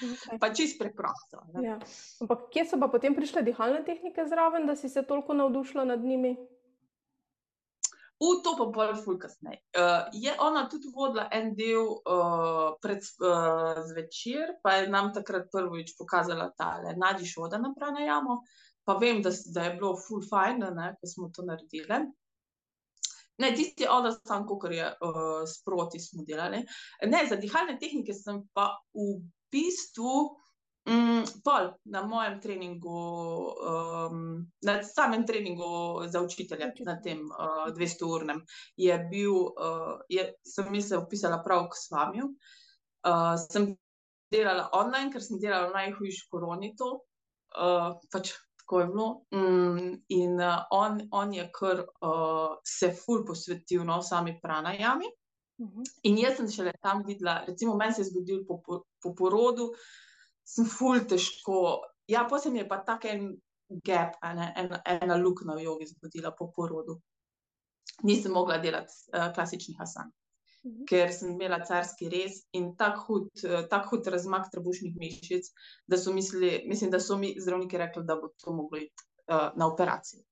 Okay. 0.00 0.38
Pa 0.40 0.54
čist 0.54 0.78
preprosto. 0.78 1.42
Ja. 1.62 1.78
Ampak 2.20 2.38
kje 2.52 2.64
so 2.64 2.78
pa 2.80 2.88
potem 2.88 3.14
prišle 3.14 3.42
dihalne 3.42 3.82
tehnike 3.84 4.22
zraven, 4.24 4.66
da 4.66 4.76
si 4.76 4.88
se 4.88 5.02
toliko 5.02 5.34
navdušila 5.34 5.84
nad 5.84 6.00
njimi? 6.00 6.36
V 8.20 8.42
to 8.44 8.52
pa 8.56 8.66
bolj 8.68 8.98
ful 9.00 9.16
kasneje. 9.16 9.62
Uh, 9.72 10.10
je 10.12 10.32
ona 10.44 10.66
tudi 10.68 10.90
vodila 10.92 11.24
en 11.32 11.54
del 11.56 11.86
uh, 11.88 12.76
pred 12.82 13.00
uh, 13.24 13.80
zvečer, 13.88 14.58
pa 14.62 14.74
je 14.76 14.90
nam 14.92 15.08
takrat 15.16 15.48
prvič 15.52 15.94
pokazala 15.96 16.50
tale 16.58 16.92
nadi 17.00 17.24
šoda 17.24 17.58
na 17.58 17.72
pranajamo, 17.76 18.42
pa 18.84 18.98
vem, 19.00 19.22
da, 19.24 19.32
da 19.54 19.64
je 19.64 19.76
bilo 19.78 19.94
ful 19.96 20.20
fajn, 20.20 20.66
ne, 20.76 20.90
ko 21.00 21.08
smo 21.08 21.30
to 21.32 21.46
naredili. 21.48 22.02
Ne, 23.40 23.54
tisti 23.56 23.88
odor, 23.88 24.18
sam, 24.20 24.44
kot 24.44 24.68
je 24.68 24.84
uh, 24.84 25.40
sproti, 25.48 26.00
smo 26.00 26.26
delali. 26.28 26.60
Ne, 27.08 27.24
za 27.28 27.40
dihalne 27.40 27.78
tehnike 27.80 28.12
sem 28.12 28.42
pa 28.52 28.68
v 28.92 29.16
bistvu 29.48 30.28
um, 30.86 31.24
pol 31.44 31.70
na 31.84 32.02
mojem 32.06 32.40
treningu, 32.40 33.00
um, 33.52 34.46
na 34.62 34.82
samem 34.82 35.26
treningu 35.26 36.02
za 36.06 36.22
učitelje, 36.22 36.72
na 36.86 36.96
tem 37.00 37.24
uh, 37.28 37.68
200-urnem, 37.76 38.42
je 38.76 38.98
bil, 39.10 39.34
uh, 39.34 40.00
je, 40.08 40.32
sem 40.44 40.82
se 40.82 40.96
upisala 40.96 41.42
prav 41.44 41.68
k 41.68 41.76
svamju. 41.76 42.32
Uh, 43.06 43.36
sem 43.50 43.74
delala 44.32 44.68
online, 44.72 45.12
ker 45.12 45.22
sem 45.22 45.40
delala 45.40 45.72
najhujši 45.74 46.28
koronito. 46.30 47.00
Uh, 47.50 47.96
pač 48.12 48.34
tako 48.60 48.80
je 48.80 48.86
bilo. 48.86 49.08
Mm, 49.34 49.94
in 50.08 50.40
uh, 50.40 50.62
on, 50.70 51.00
on 51.10 51.32
je 51.34 51.48
kar 51.52 51.80
uh, 51.80 52.58
se 52.64 52.92
ful 52.94 53.24
posvetil 53.26 53.84
no, 53.84 54.02
sami 54.02 54.38
pranajami. 54.42 55.06
Uh 55.58 55.66
mhm. 55.66 55.78
-huh. 55.78 55.84
In 56.02 56.18
jaz 56.18 56.36
sem 56.36 56.48
šele 56.48 56.72
tam 56.82 57.02
videla, 57.06 57.44
recimo, 57.46 57.76
meni 57.76 57.92
se 57.92 58.00
je 58.00 58.04
zgodil 58.04 58.44
po, 58.48 58.62
po, 58.66 58.84
po 59.02 59.14
porodu, 59.14 59.72
sem 60.50 60.66
ful 60.66 61.04
težko. 61.08 61.80
Ja, 62.10 62.26
mi 62.50 62.58
je 62.58 62.68
pa 62.68 62.80
tak 62.86 63.04
en 63.06 63.28
gap, 63.86 64.16
ene, 64.26 64.52
ena, 64.56 64.80
ena 64.84 65.16
luknja 65.16 65.54
v 65.54 65.64
jogi 65.64 65.86
zgodila 65.86 66.34
po 66.38 66.50
porodu. 66.54 66.98
Nisem 68.02 68.32
mogla 68.32 68.58
delati 68.58 68.92
uh, 69.14 69.30
klasičnih 69.34 69.80
asan. 69.80 70.10
-hmm. 70.64 70.86
ker 70.88 71.12
sem 71.12 71.32
imela 71.32 71.60
carski 71.66 72.08
rez 72.08 72.42
in 72.52 72.74
tako 72.76 73.04
hud, 73.06 73.44
eh, 73.44 73.64
tak 73.70 73.88
hud 73.90 74.06
razmak 74.06 74.50
trebušnih 74.52 74.96
mišic, 74.96 75.48
da 75.86 75.98
so 75.98 76.12
mislili, 76.12 76.64
mislim, 76.68 76.90
da 76.90 77.00
so 77.00 77.16
mi 77.18 77.34
zdravniki 77.38 77.78
rekli, 77.78 78.04
da 78.04 78.16
bo 78.16 78.32
to 78.44 78.52
moglo 78.52 78.78
iti 78.78 79.08
uh, 79.30 79.48
na 79.56 79.66
operacijo. 79.66 80.22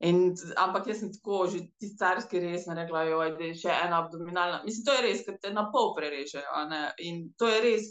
In, 0.00 0.34
ampak 0.56 0.86
jaz 0.86 1.00
sem 1.00 1.12
tako, 1.12 1.46
že 1.50 1.64
ti 1.78 1.90
carski 1.98 2.40
res 2.40 2.66
ne 2.66 2.76
rekla, 2.78 3.04
da 3.34 3.44
je 3.44 3.54
še 3.58 3.72
ena 3.86 4.04
abdominalna. 4.04 4.60
Mislim, 4.64 4.84
to 4.86 4.94
je 4.94 5.06
res, 5.08 5.24
ker 5.26 5.40
te 5.42 5.50
na 5.50 5.66
pol 5.72 5.90
prerežejo. 5.96 6.66
In 7.02 7.24
to 7.38 7.48
je 7.50 7.62
res 7.64 7.88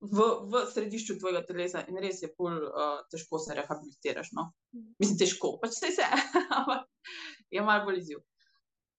v, 0.00 0.28
v 0.52 0.62
središču 0.72 1.16
tvojega 1.20 1.42
telesa, 1.48 1.82
in 1.88 1.98
res 2.02 2.22
je 2.22 2.30
pol 2.36 2.52
uh, 2.52 3.02
težko 3.12 3.40
se 3.40 3.56
rehabilitiraš. 3.56 4.32
No? 4.36 4.50
Mhm. 4.76 4.94
Mislim, 5.02 5.18
težko, 5.24 5.56
pač 5.62 5.78
se 5.78 5.92
vse, 5.92 6.08
ampak 6.58 6.88
je 7.50 7.64
malo 7.64 7.88
bolj 7.88 8.02
izziv. 8.04 8.24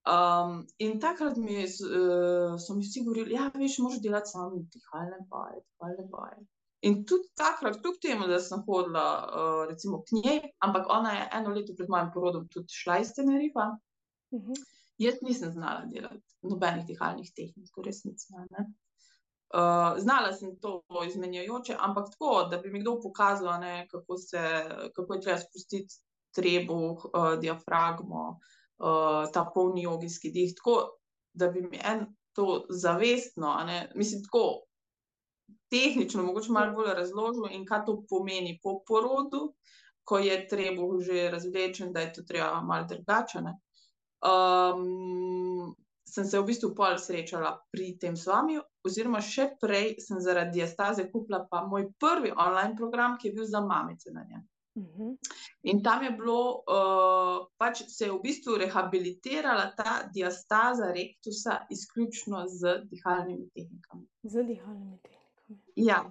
Um, 0.08 0.62
in 0.80 1.02
takrat 1.04 1.36
mi 1.36 1.66
uh, 1.66 2.56
so 2.64 2.76
mi 2.76 2.86
vsi 2.86 3.04
govorili, 3.04 3.34
da 3.36 3.42
ja, 3.42 3.48
veš, 3.60 3.82
moraš 3.84 4.00
delati 4.04 4.32
samo 4.32 4.62
dihalne 4.76 5.20
baje, 5.32 5.60
dihalne 5.66 6.06
baje. 6.14 6.40
In 6.88 7.02
tudi 7.10 7.28
takrat, 7.36 7.82
kljub 7.82 7.98
temu, 8.02 8.28
da 8.30 8.38
sem 8.40 8.62
hodila 8.64 9.04
uh, 9.26 9.62
recimo 9.68 10.00
k 10.06 10.22
njej, 10.22 10.40
ampak 10.64 10.88
ona 10.94 11.12
je 11.18 11.30
eno 11.40 11.52
leto 11.56 11.76
pred 11.76 11.90
mojim 11.92 12.12
porodom 12.14 12.48
tudi 12.54 12.72
šla 12.72 13.02
iz 13.04 13.12
Tenerifa, 13.18 13.68
uh 14.32 14.40
mhm. 14.40 14.52
-huh. 14.52 14.66
jaz 15.04 15.20
nisem 15.22 15.52
znala 15.52 15.86
delati 15.92 16.24
nobenih 16.42 16.86
dihalnih 16.88 17.32
tehnik, 17.36 17.74
v 17.78 17.88
resnici. 17.90 18.32
Uh, 19.48 19.96
znala 19.98 20.34
sem 20.34 20.58
to 20.60 20.82
izmenjujoče, 21.08 21.76
ampak 21.80 22.10
tako, 22.12 22.48
da 22.52 22.58
bi 22.58 22.72
mi 22.72 22.82
kdo 22.82 22.98
pokazal, 23.04 23.60
ne, 23.62 23.88
kako, 23.88 24.18
se, 24.18 24.42
kako 24.96 25.14
je 25.14 25.22
treba 25.22 25.40
spustiti 25.40 25.96
trebuh, 26.36 27.06
uh, 27.06 27.40
diafragmo, 27.40 28.40
uh, 28.78 29.32
ta 29.34 29.46
polni 29.54 29.84
jogijski 29.84 30.32
dih, 30.32 30.52
tako 30.58 31.00
da 31.34 31.48
bi 31.48 31.62
mi 31.62 31.80
en 31.84 32.06
to 32.36 32.66
zavestno, 32.70 33.56
ne, 33.66 33.92
mislim, 33.96 34.24
tako 34.24 34.68
tehnično, 35.70 36.24
mogoče 36.24 36.52
malo 36.52 36.76
bolj 36.76 36.94
razložil, 36.94 37.48
in 37.52 37.66
kaj 37.66 37.86
to 37.86 38.02
pomeni 38.10 38.60
po 38.64 38.82
porodu, 38.88 39.54
ko 40.04 40.20
je 40.20 40.48
treba 40.48 40.84
že 41.00 41.32
razvlečen, 41.32 41.94
da 41.94 42.00
je 42.00 42.14
to 42.14 42.22
treba 42.24 42.62
malo 42.62 42.86
drugače. 42.88 43.40
Um, 44.28 45.76
sem 46.08 46.26
se 46.26 46.40
v 46.40 46.48
bistvu 46.48 46.72
pol 46.76 46.98
srečala 47.02 47.52
pri 47.72 47.98
tem 48.00 48.16
s 48.16 48.28
vami, 48.30 48.58
oziroma 48.88 49.20
še 49.24 49.50
prej 49.62 49.98
sem 50.04 50.22
zaradi 50.24 50.62
diastaze 50.62 51.10
kupila 51.12 51.44
pa 51.52 51.66
moj 51.68 51.90
prvi 52.00 52.32
online 52.32 52.76
program, 52.80 53.18
ki 53.20 53.30
je 53.30 53.36
bil 53.40 53.50
za 53.50 53.62
mamice 53.62 54.14
na 54.16 54.24
njem. 54.24 54.46
Mhm. 54.78 55.18
In 55.64 55.84
tam 55.84 56.04
je 56.04 56.12
bilo, 56.12 56.64
uh, 56.70 57.48
pač 57.58 57.82
se 57.90 58.06
je 58.06 58.12
v 58.14 58.22
bistvu 58.24 58.60
rehabilitirala 58.62 59.72
ta 59.76 60.04
diastaza 60.14 60.92
rektusa 60.94 61.66
izključno 61.74 62.46
z 62.48 62.78
dihalnimi 62.92 63.50
tehnikami. 63.58 64.06
Z 64.24 64.46
dihalnimi 64.46 65.00
tehnikami. 65.02 65.62
Ja, 65.76 66.04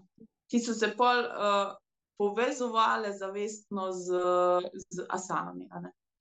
ki 0.50 0.60
so 0.60 0.74
se 0.74 0.90
pol 0.98 1.24
uh, 1.24 1.76
povezovali 2.18 3.14
zavestno 3.16 3.92
z, 3.92 4.18
z 4.90 5.06
asanami. 5.08 5.68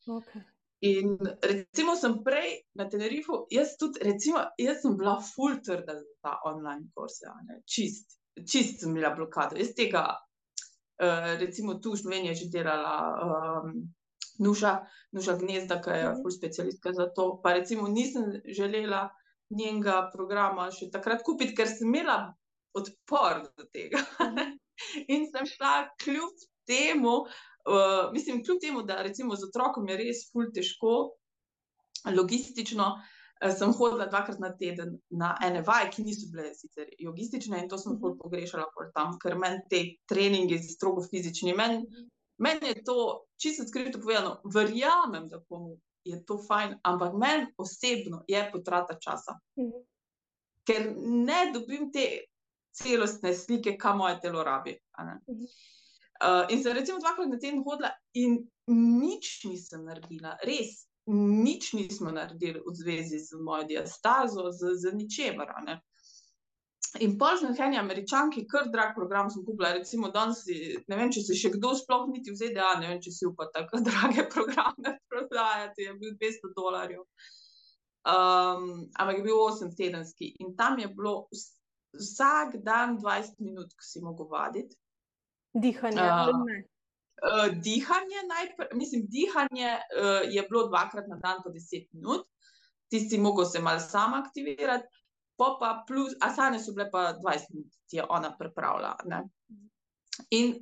Okay. 0.06 0.42
In 0.86 1.16
recimo, 1.42 1.96
sem 1.98 2.20
prej 2.24 2.60
na 2.78 2.86
Tenerifu, 2.90 3.46
jaz 3.54 3.74
tudi, 3.82 4.04
recimo, 4.06 4.44
jaz 4.62 4.84
sem 4.84 4.98
bila 5.00 5.16
full 5.24 5.58
trda 5.66 5.98
za 5.98 6.14
ta 6.22 6.36
online 6.46 6.92
kurse, 6.94 7.32
čist, 7.66 8.20
čist 8.46 8.84
sem 8.84 8.94
bila 8.94 9.14
blokada. 9.16 9.58
Jaz 9.58 9.74
tega 9.78 10.06
Eh, 10.96 11.38
recimo 11.38 11.76
tu 11.76 11.92
v 11.92 12.00
Sloveniji 12.00 12.48
že 12.48 12.56
delala 12.56 12.96
um, 13.20 13.84
Nuša, 14.40 14.80
Nuša 15.12 15.36
Gnezda, 15.44 15.84
ki 15.84 15.92
je 15.92 16.08
uh 16.08 16.32
specialistka 16.32 16.96
za 16.96 17.12
to. 17.12 17.40
Pa 17.44 17.60
recimo 17.60 17.88
nisem 17.88 18.40
želela 18.48 19.12
njenega 19.52 20.08
programa 20.16 20.72
še 20.72 20.88
takrat 20.92 21.20
kupiti, 21.24 21.52
ker 21.52 21.68
sem 21.68 21.92
imela 21.92 22.32
odpor 22.72 23.44
do 23.60 23.68
tega. 23.76 24.00
Uh 24.20 24.56
In 25.14 25.28
sem 25.28 25.46
šla 25.48 25.88
kljub 26.00 26.32
temu, 26.68 27.28
uh, 27.66 28.14
mislim, 28.14 28.44
kljub 28.46 28.62
temu, 28.62 28.84
da 28.84 29.02
recimo 29.02 29.36
z 29.36 29.50
otrokom 29.50 29.90
je 29.90 29.98
res 29.98 30.26
ful 30.32 30.50
težko, 30.54 30.96
logistično. 32.16 32.90
uh, 32.96 33.52
sem 33.52 33.74
hodila 33.76 34.06
dvakrat 34.08 34.40
na 34.40 34.54
teden 34.58 34.98
na 35.10 35.36
ene 35.44 35.62
vaje, 35.62 35.90
ki 35.92 36.04
niso 36.06 36.30
bile 36.32 36.54
sicer 36.56 36.88
jogistične 37.00 37.64
in 37.64 37.70
to 37.70 37.78
sem 37.78 37.98
bolj 38.00 38.16
pogrešala 38.22 38.88
tam, 38.96 39.18
ker 39.20 39.36
meni 39.38 39.60
te 39.70 39.82
treningi 40.08 40.60
strogo 40.64 41.04
fizični. 41.04 41.54
Meni 41.54 41.84
men 42.38 42.58
je 42.62 42.84
to, 42.84 43.26
čisto 43.38 43.64
skrito 43.68 44.00
povedano, 44.00 44.42
verjamem, 44.54 45.28
da 45.30 45.44
komu 45.50 45.78
je 46.04 46.26
to 46.26 46.38
fajn, 46.48 46.80
ampak 46.84 47.14
meni 47.14 47.48
osebno 47.58 48.24
je 48.28 48.50
potrata 48.52 49.00
časa. 49.00 49.40
Ker 50.66 50.94
ne 50.98 51.52
dobim 51.54 51.92
te 51.92 52.26
celostne 52.76 53.34
slike, 53.34 53.78
kam 53.78 53.98
moje 53.98 54.20
telo 54.22 54.44
rabi. 54.44 54.78
Uh, 56.26 56.46
in 56.50 56.64
sem 56.64 56.74
recimo 56.74 56.98
dvakrat 57.00 57.30
na 57.30 57.38
teden 57.38 57.62
hodila 57.62 57.92
in 58.18 58.40
nič 58.68 59.44
nisem 59.46 59.84
naredila, 59.86 60.34
res, 60.42 60.88
nič 61.08 61.74
nismo 61.78 62.10
naredili 62.12 62.64
v 62.66 62.74
zvezi 62.74 63.20
z 63.20 63.38
mojo 63.38 63.68
diastazo, 63.70 64.50
z, 64.52 64.74
z 64.82 64.94
ničemer. 64.98 65.52
In 67.04 67.18
polžni 67.20 67.52
heni 67.58 67.78
američanki, 67.78 68.46
kar 68.50 68.72
drag 68.72 68.96
program 68.96 69.30
sem 69.30 69.44
kupila, 69.46 69.74
recimo 69.76 70.10
danes, 70.10 70.46
ne 70.88 70.98
vem, 70.98 71.12
če 71.12 71.22
se 71.28 71.38
še 71.38 71.52
kdo 71.58 71.76
sploh 71.78 72.08
niti 72.10 72.32
v 72.32 72.40
ZDA, 72.40 72.70
ne 72.80 72.90
vem, 72.90 73.02
če 73.04 73.12
si 73.12 73.28
upa 73.28 73.50
tako 73.54 73.82
drage 73.88 74.26
programe 74.32 74.96
prodajati, 75.12 75.90
je 75.90 75.98
bil 76.00 76.16
200 76.22 76.54
dolarjev. 76.58 77.04
Um, 78.06 78.88
ampak 78.98 79.20
je 79.20 79.26
bil 79.26 79.38
8 79.38 79.76
tedenski 79.78 80.32
in 80.40 80.54
tam 80.58 80.80
je 80.80 80.88
bilo 80.88 81.28
vsak 81.98 82.60
dan 82.64 82.98
20 83.02 83.42
minut, 83.42 83.74
ko 83.74 83.86
si 83.86 84.02
mogel 84.02 84.30
vaditi. 84.32 84.78
Dihanje. 85.56 86.02
Uh, 86.02 86.30
uh, 87.24 87.48
dihanje, 87.64 88.20
najprej, 88.28 88.68
mislim, 88.74 89.06
dihanje 89.08 89.72
uh, 89.78 90.22
je 90.30 90.42
bilo 90.50 90.68
dvakrat 90.68 91.08
na 91.08 91.16
dan 91.16 91.40
po 91.44 91.50
10 91.50 91.88
minut, 91.94 92.28
ti 92.92 93.00
si 93.00 93.18
mogel 93.18 93.46
se 93.46 93.60
malo 93.60 93.80
sam 93.80 94.14
aktivirati, 94.14 94.88
pa 95.38 95.84
plus, 95.88 96.14
asane 96.22 96.60
so 96.60 96.74
bile 96.76 96.90
pa 96.92 97.14
20 97.14 97.54
minut, 97.54 97.72
ti 97.88 97.98
je 97.98 98.04
ona 98.10 98.36
pripravila. 98.40 98.96
Ne? 99.06 99.24
In 100.30 100.54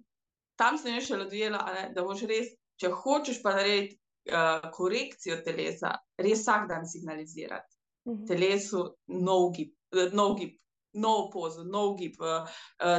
tam 0.55 0.77
sem 0.77 1.01
še 1.01 1.17
dojela, 1.25 1.65
da 1.93 2.05
boš 2.05 2.25
res, 2.29 2.53
če 2.77 2.93
hočeš 2.93 3.41
pa 3.43 3.55
narediti 3.57 3.97
uh, 4.33 4.69
korekcijo 4.73 5.41
telesa, 5.45 5.95
res 6.17 6.41
vsak 6.41 6.69
dan 6.69 6.85
signalizirati. 6.89 7.69
Mhm. 8.09 8.25
Telesu 8.27 8.83
nov 9.07 9.53
gib, 9.55 9.73
nov 10.13 10.37
gib, 10.39 10.57
nov 10.93 11.31
pozo, 11.33 11.63
nov 11.63 11.97
gib, 11.97 12.19
uh, 12.21 12.47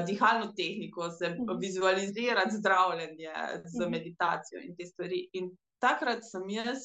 dihalno 0.07 0.53
tehniko, 0.57 1.11
se 1.11 1.29
mhm. 1.31 1.43
-huh. 1.43 1.61
vizualizirati 1.61 2.57
zdravljenje 2.57 3.33
z 3.65 3.75
mhm. 3.75 3.85
-huh. 3.85 3.91
meditacijo 3.91 4.61
in 4.61 4.77
te 4.77 4.87
stvari. 4.87 5.29
In 5.33 5.51
takrat 5.79 6.25
sem 6.31 6.51
jaz, 6.51 6.79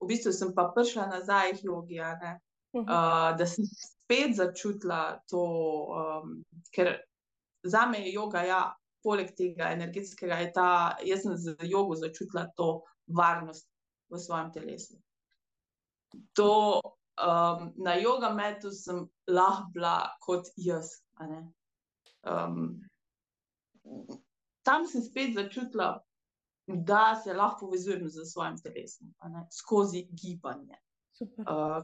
v 0.00 0.06
bistvu 0.06 0.32
sem 0.32 0.54
pa 0.54 0.72
prišla 0.76 1.06
nazaj 1.06 1.50
iz 1.50 1.64
jogija, 1.64 2.18
uh 2.72 2.82
-huh. 2.82 3.30
uh, 3.32 3.38
da 3.38 3.46
sem 3.46 3.64
spet 3.64 4.36
začutila 4.36 5.20
to, 5.30 5.44
um, 5.88 6.44
ker 6.74 6.98
za 7.62 7.86
me 7.86 7.98
je 7.98 8.12
yoga, 8.12 8.42
ja, 8.42 8.74
poleg 9.02 9.34
tega 9.36 9.68
energetskega, 9.72 10.34
je 10.34 10.52
ta, 10.52 10.96
jaz 11.04 11.22
sem 11.22 11.36
z 11.36 11.56
jogo 11.68 11.94
začutila 11.94 12.48
to 12.56 12.82
varnost 13.06 13.68
v 14.10 14.18
svojem 14.18 14.52
telesu. 14.52 14.96
To, 16.32 16.80
um, 17.20 17.72
na 17.76 17.94
yoga 17.94 18.32
metu 18.34 18.72
sem 18.72 19.04
lahko 19.28 19.70
bila 19.74 20.10
kot 20.20 20.48
jaz. 20.56 20.90
Um, 22.24 22.80
tam 24.64 24.86
sem 24.86 25.02
spet 25.02 25.34
začutila, 25.34 26.00
da 26.66 27.20
se 27.24 27.34
lahko 27.34 27.66
povezujem 27.66 28.08
z 28.08 28.24
svojim 28.24 28.56
telesom, 28.62 29.12
skozi 29.52 30.06
gibanje. 30.10 30.78
Uh, 31.44 31.82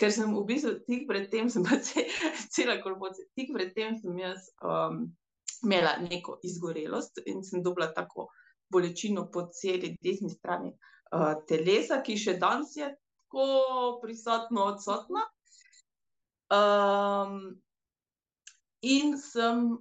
ker 0.00 0.12
sem 0.12 0.32
v 0.32 0.42
bistvu 0.48 0.78
tik 0.88 1.04
pred 1.08 1.28
tem, 1.30 1.50
sem 1.52 1.64
pa 1.64 1.76
cela 2.54 2.80
korporacija, 2.82 3.28
tik 3.36 3.52
pred 3.54 3.74
tem 3.76 3.98
sem 4.00 4.18
jaz 4.18 4.48
um, 4.64 5.04
imela 5.64 5.96
neko 6.00 6.38
izgorelost 6.44 7.20
in 7.26 7.44
sem 7.44 7.62
dobila 7.62 7.92
tako 7.94 8.28
bolečino 8.72 9.28
po 9.30 9.46
celi 9.52 9.94
desni 10.02 10.30
strani 10.32 10.72
uh, 10.72 11.36
telesa, 11.48 12.00
ki 12.02 12.16
še 12.18 12.38
danes 12.40 12.74
je 12.76 12.88
tako 13.26 14.00
prisotno, 14.02 14.64
odsotno. 14.64 15.20
Um, 16.50 17.62
in 18.80 19.18
sem 19.18 19.78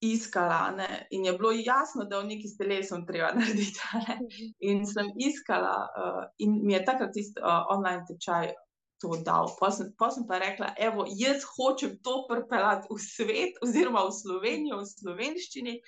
iskala, 0.00 0.70
ne? 0.76 1.06
in 1.10 1.24
je 1.24 1.32
bilo 1.32 1.52
jasno, 1.52 2.04
da 2.04 2.18
v 2.20 2.26
neki 2.26 2.48
s 2.48 2.56
telesom 2.56 3.06
treba 3.06 3.32
narediti. 3.38 3.80
Ne? 3.94 4.18
In 4.60 4.86
sem 4.86 5.10
iskala, 5.16 5.88
uh, 5.96 6.24
in 6.38 6.60
mi 6.62 6.72
je 6.72 6.84
takrat 6.84 7.12
tisti 7.12 7.40
uh, 7.40 7.64
online 7.72 8.04
tečaj 8.08 8.52
to 9.00 9.16
dal. 9.24 9.50
Pa 9.60 9.70
sem, 9.70 9.92
pa 9.98 10.10
sem 10.10 10.26
pa 10.28 10.38
rekla, 10.38 10.74
evo, 10.78 11.06
jaz 11.08 11.44
hočem 11.56 11.98
to 12.02 12.26
pripeljati 12.28 12.88
v 12.90 13.00
svet, 13.00 13.58
oziroma 13.64 14.04
v 14.04 14.12
Slovenijo, 14.12 14.80
v 14.80 14.92
slovenščini. 14.92 15.80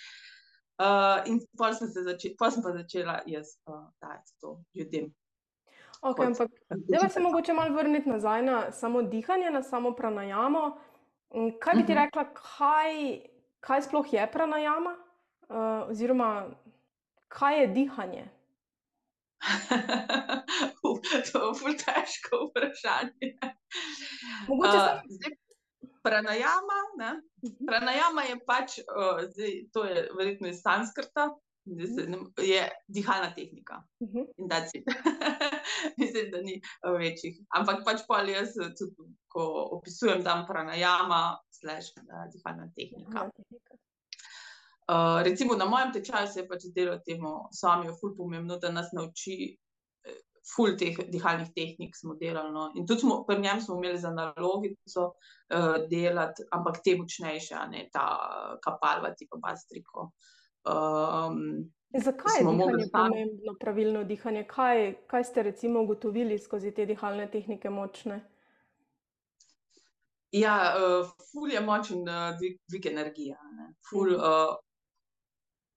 Uh, 0.78 1.24
in 1.26 1.40
pa 1.58 1.72
sem, 1.74 1.90
začel, 1.90 2.36
pa 2.38 2.52
sem 2.54 2.62
pa 2.62 2.70
začela 2.72 3.20
jaz 3.26 3.56
uh, 3.66 3.88
dajati 4.00 4.36
to 4.40 4.60
ljudem. 4.78 5.08
Okay, 6.00 6.26
ampak, 6.26 6.50
zdaj 6.70 7.10
se 7.10 7.20
mogoče 7.20 7.52
malo 7.52 7.74
vrniti 7.74 8.08
nazaj 8.08 8.42
na 8.42 8.72
samo 8.72 9.02
dihanje, 9.02 9.50
na 9.50 9.62
samo 9.62 9.92
pranajamo. 9.92 10.78
Mm, 11.34 11.50
kaj 11.60 11.74
bi 11.74 11.86
ti 11.86 11.92
mhm. 11.92 12.02
rekla, 12.02 12.24
kaj, 12.34 13.20
kaj 13.60 13.82
sploh 13.82 14.12
je 14.12 14.30
pranajama, 14.32 14.96
uh, 15.48 15.90
oziroma 15.90 16.50
kaj 17.28 17.60
je 17.60 17.66
dihanje? 17.66 18.28
to 21.32 21.52
je 21.68 21.76
težko 21.76 22.46
vprašanje. 22.48 23.34
Mogoče 24.48 24.78
uh, 24.78 25.02
zdaj, 25.08 25.36
pranajama, 26.02 26.78
mhm. 27.44 27.66
pranajama 27.66 28.22
je 28.22 28.38
pač, 28.46 28.78
uh, 28.78 29.20
zdaj, 29.34 29.52
to 29.72 29.84
je 29.84 30.08
verjetno 30.18 30.48
iz 30.48 30.62
Sanskrta, 30.62 31.30
je 32.38 32.68
dihalna 32.88 33.34
tehnika. 33.34 33.82
Uh 34.00 34.08
-huh. 34.08 34.26
In 34.36 34.48
da 34.48 34.66
si, 34.68 34.84
mislim, 36.00 36.30
da 36.30 36.38
ni 36.38 36.60
večjih. 36.98 37.40
Ampak 37.48 37.84
pač 37.84 38.00
pa 38.08 38.22
jaz, 38.22 38.48
tudi, 38.78 39.14
ko 39.28 39.68
opisujem 39.70 40.24
tam 40.24 40.46
pranajama, 40.46 41.38
slash 41.50 41.86
dihalna 42.32 42.70
tehnika. 42.76 43.30
Uh, 44.88 45.22
recimo 45.22 45.54
na 45.54 45.64
mojem 45.64 45.92
tečaju 45.92 46.26
se 46.26 46.40
je 46.40 46.48
pač 46.48 46.62
delo 46.74 46.98
temu 47.06 47.48
sami, 47.52 47.88
ful 48.00 48.16
pomembno, 48.16 48.56
da 48.56 48.70
nas 48.72 48.92
nauči. 48.92 49.58
Ful 50.56 50.76
teh 50.80 50.96
dihalnih 51.12 51.48
tehnik 51.56 51.96
smo 51.96 52.14
delali. 52.14 52.52
No. 52.52 52.72
In 52.74 52.86
tudi 52.86 53.00
smo, 53.00 53.24
pri 53.26 53.40
njem 53.40 53.60
smo 53.60 53.76
imeli 53.76 53.98
za 53.98 54.10
nalogico 54.10 55.02
uh, 55.04 55.76
delati, 55.90 56.42
ampak 56.52 56.80
te 56.84 56.96
močnejše, 56.96 57.54
ne 57.70 57.88
ta 57.92 58.06
kapalva, 58.64 59.12
tipa 59.18 59.36
bastriko. 59.36 60.00
Uh, 60.00 60.37
Um, 60.68 61.72
Zakaj 62.04 62.40
je 62.40 62.44
dihanje 62.44 62.88
pomembno, 62.92 63.54
pravilno 63.60 64.04
dihanje? 64.04 64.44
Kaj, 64.44 64.94
kaj 65.06 65.24
ste 65.24 65.42
recimo 65.42 65.82
ugotovili 65.82 66.38
skozi 66.38 66.74
te 66.74 66.86
dihalne 66.86 67.30
tehnike 67.30 67.70
močne? 67.70 68.20
Ja, 70.32 70.74
uh, 70.76 71.08
ful 71.32 71.52
je 71.52 71.60
močen 71.60 72.02
uh, 72.04 72.36
dvig, 72.38 72.58
dvig 72.68 72.86
energije. 72.86 73.36
Ful, 73.88 74.12
uh, 74.12 74.52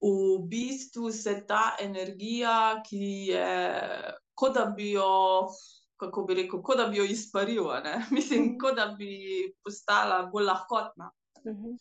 v 0.01 0.41
bistvu 0.49 1.11
se 1.11 1.45
ta 1.47 1.77
energija, 1.79 2.81
ki 2.83 3.05
je 3.31 3.47
kot 4.41 4.55
da 4.57 4.65
bi 4.65 4.91
jo, 4.91 5.47
kako 6.01 6.23
bi 6.23 6.33
rekel, 6.41 6.61
kot 6.65 6.77
da 6.77 6.87
bi 6.87 6.97
jo 6.97 7.05
izparil, 7.05 7.69
mislim, 8.15 8.43
mm. 8.43 8.57
kot 8.59 8.75
da 8.75 8.87
bi 8.97 9.11
postala 9.63 10.25
bolj 10.33 10.45
lahkotna. 10.45 11.11
Mm 11.45 11.51
-hmm. 11.51 11.77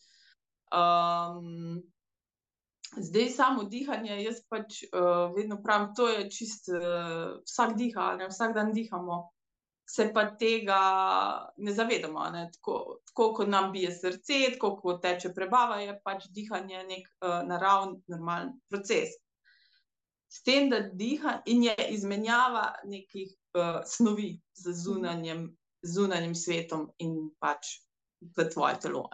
um, 0.78 1.82
Zdaj, 2.96 3.28
samo 3.30 3.64
dihanje, 3.70 4.16
jaz 4.24 4.40
pač 4.50 4.80
uh, 4.90 5.30
vedno 5.36 5.60
pravim, 5.62 5.92
to 5.94 6.08
je 6.08 6.24
čist, 6.30 6.72
uh, 6.74 7.36
vsak 7.46 7.76
diha, 7.78 8.16
ne, 8.18 8.26
vsak 8.32 8.54
dan 8.56 8.72
dihamo, 8.74 9.20
se 9.86 10.08
pa 10.14 10.24
tega 10.38 10.80
ne 11.56 11.74
zavedamo. 11.74 12.24
Ne, 12.34 12.48
tako, 12.54 12.98
tako 13.06 13.28
kot 13.34 13.48
nam 13.48 13.70
bije 13.72 13.92
srce, 13.94 14.40
tako 14.56 14.72
kot 14.82 15.02
teče 15.02 15.30
prebava, 15.34 15.78
je 15.84 15.94
pač 16.04 16.26
dihanje 16.34 16.82
nek 16.88 17.06
uh, 17.22 17.40
naravni, 17.46 18.00
normalen 18.10 18.56
proces. 18.70 19.14
S 20.30 20.42
tem, 20.46 20.66
da 20.70 20.80
diha 20.80 21.40
in 21.46 21.62
je 21.68 21.76
izmenjava 21.94 22.72
nekih 22.90 23.30
uh, 23.58 23.82
snovi 23.86 24.32
z 24.54 24.74
zunanjem, 24.82 25.46
zunanjem 25.86 26.34
svetom 26.34 26.88
in 26.98 27.14
pač 27.38 27.76
v 28.36 28.46
tvoje 28.50 28.82
telo. 28.82 29.06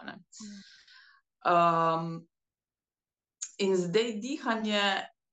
Um, 1.45 2.27
In 3.57 3.75
zdaj 3.75 4.11
dihanje 4.21 4.83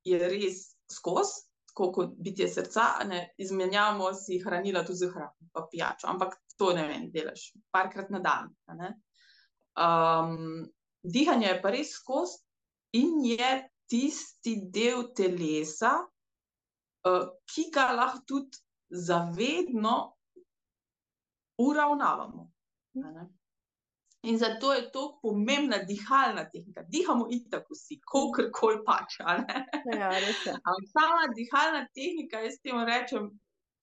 je 0.04 0.18
res 0.28 0.62
skozi, 0.90 1.44
tako 1.68 1.90
kot 1.92 2.14
bitje 2.22 2.48
srca, 2.48 2.86
ne 3.08 3.34
izmenjamo 3.38 4.12
si 4.14 4.38
hranila 4.40 4.84
tudi 4.86 5.02
za 5.02 5.10
hrano, 5.12 5.48
pa 5.52 5.66
pijačo, 5.70 6.06
ampak 6.08 6.36
to 6.56 6.72
ne 6.76 6.86
vem, 6.88 7.10
delaš 7.12 7.50
parkrat 7.74 8.10
na 8.14 8.20
dan. 8.24 8.50
Um, 9.74 10.64
dihanje 11.02 11.48
je 11.50 11.60
pa 11.62 11.72
res 11.74 11.92
skozi 11.98 12.40
in 13.00 13.24
je 13.26 13.50
tisti 13.90 14.56
del 14.72 15.10
telesa, 15.16 15.96
uh, 17.08 17.24
ki 17.50 17.68
ga 17.74 17.90
lahko 17.92 18.22
tudi 18.26 18.62
zavedno 18.88 19.96
uravnavamo. 21.58 22.50
In 24.24 24.38
zato 24.38 24.72
je 24.72 24.90
to 24.90 25.18
pomembna 25.22 25.78
dihalna 25.84 26.44
tehnika. 26.50 26.84
Dihamo 26.88 27.26
itak 27.30 27.66
vsi, 27.70 27.98
kolikor 28.08 28.50
koli 28.52 28.80
pač. 28.86 29.18
Ja, 29.20 29.36
Ampak 30.68 30.86
sama 30.92 31.28
dihalna 31.36 31.84
tehnika, 31.94 32.40
jaz 32.40 32.56
temu 32.62 32.86
rečem, 32.88 33.28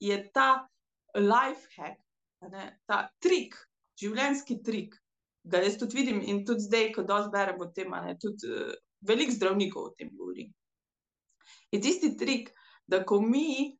je 0.01 0.17
ta 0.33 0.65
life 1.13 1.69
hack, 1.77 2.01
ta 2.89 3.03
trik, 3.21 3.53
življenjski 4.01 4.61
trik. 4.65 4.97
Ga 5.45 5.61
jaz 5.61 5.77
tudi 5.77 6.01
vidim 6.01 6.21
in 6.21 6.43
tudi 6.45 6.65
zdaj, 6.65 6.89
ko 6.95 7.05
dosti 7.05 7.33
beremo 7.33 7.65
o 7.65 7.71
tem, 7.73 7.93
tudi 8.21 8.49
uh, 8.49 8.73
veliko 9.05 9.37
zdravnikov 9.37 9.91
o 9.91 9.93
tem 9.97 10.09
govori. 10.17 10.49
Je 11.71 11.81
tisti 11.81 12.15
trik, 12.17 12.51
da 12.89 13.03
ko 13.05 13.21
mi 13.21 13.71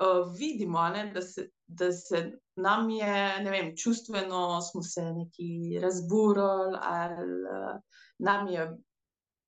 uh, 0.00 0.24
vidimo, 0.36 0.84
ne, 0.92 1.10
da 1.12 1.24
se 1.24 1.48
da 1.66 1.92
se 1.92 2.32
nam 2.56 2.90
je, 2.90 3.40
ne 3.42 3.50
vem, 3.50 3.76
čustveno 3.76 4.60
smo 4.62 4.82
se 4.82 5.02
neki 5.02 5.78
razburili, 5.82 6.78
ali 6.82 7.42
uh, 7.42 7.80
nam 8.18 8.48
je 8.48 8.76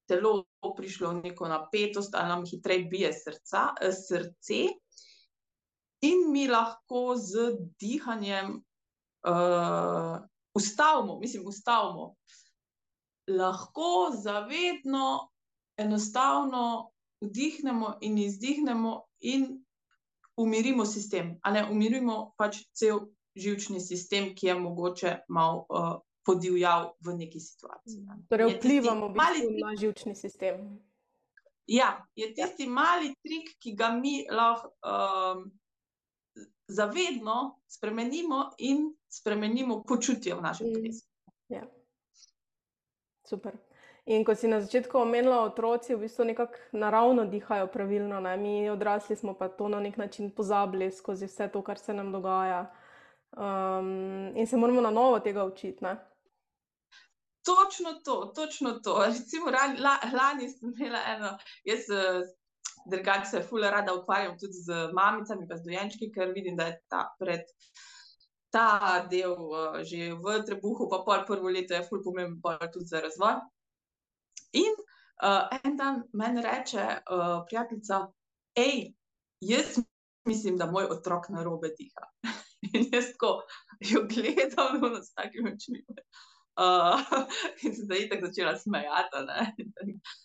telo 0.09 0.45
prišlo 0.77 1.12
neko 1.12 1.49
napetost, 1.49 2.14
ali 2.14 2.29
nam 2.29 2.45
hitreje 2.47 2.85
bije 2.85 3.12
srca, 3.12 3.62
uh, 3.83 3.95
srce. 4.09 4.62
In 6.01 6.33
mi 6.33 6.49
lahko 6.49 7.16
z 7.16 7.57
dihanjem 7.81 8.51
uh, 8.57 10.19
ustavimo, 10.55 11.19
mislim, 11.19 11.47
ustavimo. 11.47 12.14
Lahko 13.27 14.11
zavedno, 14.23 15.31
enostavno 15.77 16.90
vdihnemo 17.21 17.99
in 18.01 18.19
izdihnemo, 18.19 19.03
in 19.21 19.66
umirimo 20.37 20.85
sistem, 20.85 21.38
ali 21.42 21.62
umirimo 21.70 22.33
pač 22.37 22.62
cel 22.72 23.01
žilčni 23.37 23.81
sistem, 23.81 24.35
ki 24.35 24.46
je 24.46 24.55
mogoče 24.59 25.16
malo 25.29 25.66
uh, 25.68 25.94
podivjal 26.27 26.92
v 27.01 27.14
neki 27.16 27.40
situaciji. 27.40 28.03
Torej, 28.29 28.57
vplivamo 28.57 29.12
na 29.61 29.77
žilčni 29.79 30.14
sistem. 30.16 30.81
Ja, 31.66 32.07
je 32.14 32.35
tisti 32.35 32.64
ja. 32.64 32.70
mali 32.70 33.14
trik, 33.22 33.57
ki 33.59 33.75
ga 33.75 33.90
mi 33.90 34.27
lahko 34.31 34.70
um, 34.83 35.51
zavedno 36.68 37.61
spremenimo 37.66 38.51
in 38.59 38.94
spremenimo 39.09 39.83
počutje 39.83 40.35
v 40.35 40.42
našem 40.42 40.66
mm. 40.66 40.75
telesu. 40.75 41.07
Ja. 41.49 41.66
Super. 43.29 43.66
In 44.07 44.25
ko 44.25 44.35
si 44.35 44.47
na 44.47 44.61
začetku 44.61 44.99
omenila, 44.99 45.40
otroci 45.42 45.95
v 45.95 46.07
bistvu 46.07 46.25
nekako 46.25 46.55
naravno 46.79 47.25
dihajo 47.27 47.66
pravilno, 47.66 48.21
ne? 48.21 48.37
mi 48.37 48.71
odrasli 48.71 49.16
smo 49.16 49.35
pa 49.35 49.49
to 49.49 49.69
na 49.69 49.81
nek 49.81 49.97
način 49.97 50.31
pozabili 50.31 50.92
skozi 50.92 51.27
vse 51.27 51.49
to, 51.53 51.62
kar 51.62 51.79
se 51.79 51.95
nam 51.95 52.12
dogaja. 52.12 52.71
Um, 53.37 54.31
in 54.37 54.47
se 54.47 54.57
moramo 54.57 54.81
na 54.81 54.90
novo 54.90 55.19
tega 55.21 55.45
učiti. 55.45 55.85
Ne? 55.85 55.97
Točno 57.42 57.92
to, 58.05 58.33
točno 58.35 58.71
to. 58.71 59.03
Recimo, 59.07 59.51
la, 59.51 59.99
lani 60.14 60.49
sem 60.49 60.71
imela 60.71 61.03
eno, 61.16 61.38
jaz 61.64 61.90
drugače 62.87 63.27
se 63.31 63.42
fully 63.51 63.71
rada 63.71 63.95
ukvarjam 63.95 64.38
tudi 64.38 64.53
z 64.53 64.73
mamicami, 64.92 65.49
pa 65.49 65.57
z 65.57 65.64
dojenčki, 65.64 66.12
ker 66.14 66.31
vidim, 66.35 66.57
da 66.57 66.71
je 66.71 66.79
ta 66.88 67.03
pred. 67.19 67.42
Ta 68.51 69.03
del 69.11 69.35
uh, 69.35 69.83
že 69.83 70.14
v 70.14 70.38
trebuhu, 70.47 70.87
pa 70.90 71.03
pol 71.03 71.27
prvo 71.27 71.51
leto 71.51 71.75
je 71.75 73.01
razvoj. 73.03 73.56
In 74.57 74.73
uh, 75.23 75.59
en 75.62 75.77
dan 75.77 76.03
meni 76.12 76.42
reče 76.45 76.87
uh, 77.11 77.42
prijateljica, 77.49 78.07
hej, 78.59 78.95
jaz 79.40 79.79
mislim, 80.27 80.57
da 80.57 80.71
moj 80.71 80.85
otrok 80.85 81.29
na 81.29 81.42
robe 81.42 81.69
diha. 81.79 82.07
In 82.75 82.88
jaz 82.92 83.12
tako 83.12 83.42
jo 83.81 84.07
gledam 84.11 84.81
no, 84.83 85.03
s 85.03 85.12
takimi 85.14 85.53
očmi. 85.53 85.85
Uh, 86.57 87.01
in 87.62 87.73
zdaj 87.75 87.99
je 87.99 88.09
tako 88.09 88.27
začela 88.27 88.59
smejati. 88.59 89.16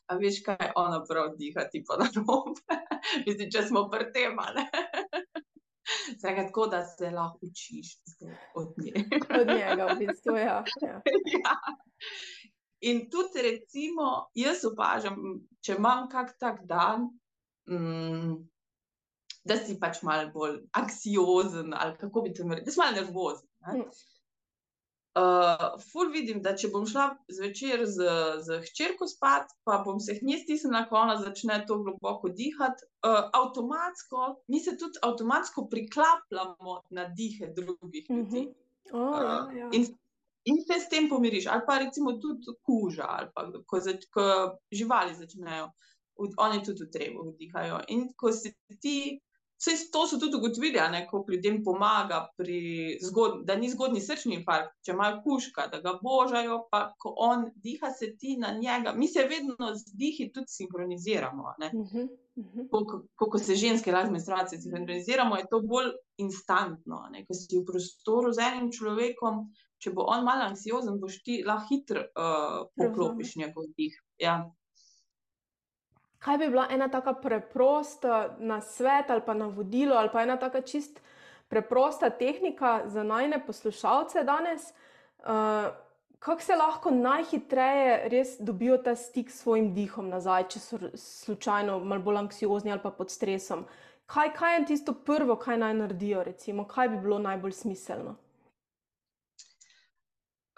A 0.07 0.15
veš, 0.15 0.39
kaj 0.45 0.71
ona 0.75 1.03
prav 1.09 1.33
diha, 1.37 1.67
ti 1.71 1.83
pa 1.87 1.97
na 1.99 2.07
robe. 2.15 2.79
Mislim, 3.27 3.51
če 3.51 3.65
smo 3.67 3.89
pri 3.91 4.07
tem. 4.15 4.39
Zdaj, 6.17 6.35
tako 6.35 6.67
da 6.71 6.85
se 6.85 7.09
lahko 7.11 7.39
učiš 7.41 7.97
od 8.55 8.73
njega. 8.83 9.17
od 9.41 9.47
njega, 9.47 9.87
v 9.91 9.97
bistvu, 9.99 10.37
ja. 10.37 10.63
ja. 10.81 11.01
In 12.81 13.09
tudi, 13.13 13.41
recimo, 13.45 14.07
jaz 14.33 14.63
opažam, 14.65 15.17
če 15.61 15.75
imam 15.77 16.07
kak 16.09 16.33
tak 16.41 16.63
dan, 16.69 17.11
mm, 17.69 18.39
da 19.45 19.57
si 19.57 19.77
pač 19.81 20.01
malo 20.05 20.31
bolj 20.33 20.57
anksiozen, 20.77 21.75
ali 21.77 21.97
kako 21.99 22.25
bi 22.25 22.33
te 22.33 22.47
rekel, 22.47 22.65
da 22.65 22.73
si 22.73 22.81
malo 22.81 22.97
nervozen. 22.97 23.47
Ne? 23.67 23.85
Uh, 25.11 25.75
ful 25.91 26.07
vidim, 26.13 26.39
da 26.39 26.53
če 26.55 26.69
bom 26.71 26.85
šla 26.87 27.09
zvečer 27.35 27.81
z, 27.83 28.05
z 28.47 28.59
hčerko 28.69 29.09
spat, 29.11 29.49
pa 29.67 29.81
bom 29.83 29.99
se 29.99 30.15
hnje 30.21 30.37
stisnila, 30.45 30.85
ko 30.87 31.01
ona 31.01 31.17
začne 31.19 31.57
to 31.67 31.81
globoko 31.83 32.31
dihati, 32.31 32.87
uh, 33.03 33.27
avtomatsko, 33.35 34.29
mi 34.47 34.61
se 34.63 34.77
tudi 34.79 35.01
avtomatsko 35.03 35.67
priklapljamo 35.73 36.77
na 36.95 37.09
dihe 37.17 37.51
drugih 37.57 38.07
ljudi. 38.09 38.47
Uh 38.93 39.01
-huh. 39.01 39.03
oh, 39.03 39.19
uh, 39.19 39.57
ja, 39.57 39.65
ja. 39.65 39.69
In 39.75 39.91
in 40.43 40.61
se 40.61 40.79
s 40.79 40.89
tem 40.89 41.09
pomiriš, 41.09 41.47
ali 41.47 41.61
pa 41.67 41.77
recimo 41.77 42.13
tudi 42.13 42.55
kuža, 42.65 43.05
ali 43.07 43.29
pa 43.35 43.47
ko, 43.67 43.79
zač, 43.79 44.05
ko 44.13 44.23
živali 44.71 45.15
začnejo, 45.15 45.69
oni 46.37 46.63
tudi 46.63 46.89
treba 46.91 47.25
vdihajo. 47.27 47.81
In 47.89 48.07
ko 48.17 48.31
si 48.33 48.53
ti, 48.81 49.19
vse 49.61 49.91
to 49.93 50.07
so 50.07 50.19
tudi 50.19 50.37
ugotovili, 50.37 50.73
da 50.73 50.89
ljudem 51.29 51.63
pomaga, 51.63 52.27
zgod, 53.01 53.45
da 53.45 53.55
ni 53.55 53.69
zgodni 53.69 54.01
srčni 54.01 54.35
infarkt, 54.39 54.73
če 54.85 54.95
imajo 54.95 55.21
kužka, 55.23 55.67
da 55.67 55.81
ga 55.81 55.97
božajo, 56.01 56.63
pa 56.71 56.83
ko 56.97 57.13
on 57.17 57.49
diha, 57.55 57.91
se 57.93 58.15
ti 58.17 58.37
na 58.37 58.51
njega. 58.57 58.93
Mi 58.97 59.07
se 59.07 59.27
vedno 59.29 59.73
z 59.75 59.93
dihi 59.97 60.31
tudi 60.33 60.47
sinhroniziramo. 60.49 61.53
-huh, 61.59 62.07
uh 62.35 62.45
-huh. 62.45 62.69
Ko, 62.71 63.05
ko, 63.15 63.29
ko 63.29 63.37
se 63.37 63.55
ženske 63.55 63.91
razne 63.91 64.11
menstruacije 64.11 64.61
sinhroniziramo, 64.61 65.35
je 65.35 65.45
to 65.51 65.61
bolj 65.61 65.91
instantno. 66.17 67.07
Ne? 67.11 67.25
Ko 67.25 67.33
si 67.33 67.57
v 67.57 67.65
prostoru 67.65 68.33
z 68.33 68.39
enim 68.39 68.71
človekom, 68.71 69.45
če 69.81 69.93
bo 69.95 70.05
on 70.13 70.25
malo 70.25 70.47
anksiozen, 70.51 70.99
boš 71.01 71.21
ti 71.25 71.41
lahko 71.45 71.69
hitro 71.69 72.05
uh, 72.05 72.57
poklopiš 72.77 73.35
njegov 73.41 73.69
dih. 73.77 73.95
Ja. 74.21 74.43
Kaj 76.21 76.37
bi 76.37 76.49
bila 76.53 76.67
ena 76.69 76.87
tako 76.93 77.15
preprosta 77.21 78.35
na 78.39 78.61
svet 78.61 79.09
ali 79.09 79.25
pa 79.25 79.33
na 79.33 79.47
vodilo, 79.49 79.95
ali 79.97 80.11
pa 80.13 80.21
ena 80.21 80.37
tako 80.37 80.61
čist 80.61 81.01
preprosta 81.49 82.09
tehnika 82.09 82.81
za 82.85 83.03
najne 83.03 83.41
poslušalce 83.45 84.23
danes? 84.23 84.69
Uh, 85.25 85.73
kako 86.21 86.41
se 86.41 86.55
lahko 86.55 86.91
najhitreje 86.91 88.09
res 88.09 88.35
dobijo 88.39 88.77
ta 88.77 88.95
stik 88.95 89.31
s 89.31 89.41
svojim 89.41 89.73
dihom 89.73 90.09
nazaj, 90.09 90.43
če 90.53 90.59
so 90.59 90.77
slučajno 90.93 91.79
malo 91.79 92.05
bolj 92.05 92.19
anksiozni 92.21 92.71
ali 92.71 92.83
pa 92.83 92.91
pod 92.93 93.09
stresom? 93.09 93.65
Kaj, 94.05 94.33
kaj 94.37 94.55
je 94.55 94.65
tisto 94.69 94.93
prvo, 94.93 95.35
kaj 95.41 95.57
naj 95.57 95.73
naredijo, 95.73 96.21
recimo, 96.23 96.67
kaj 96.67 96.89
bi 96.89 96.99
bilo 97.01 97.17
najbolj 97.19 97.55
smiselno? 97.63 98.15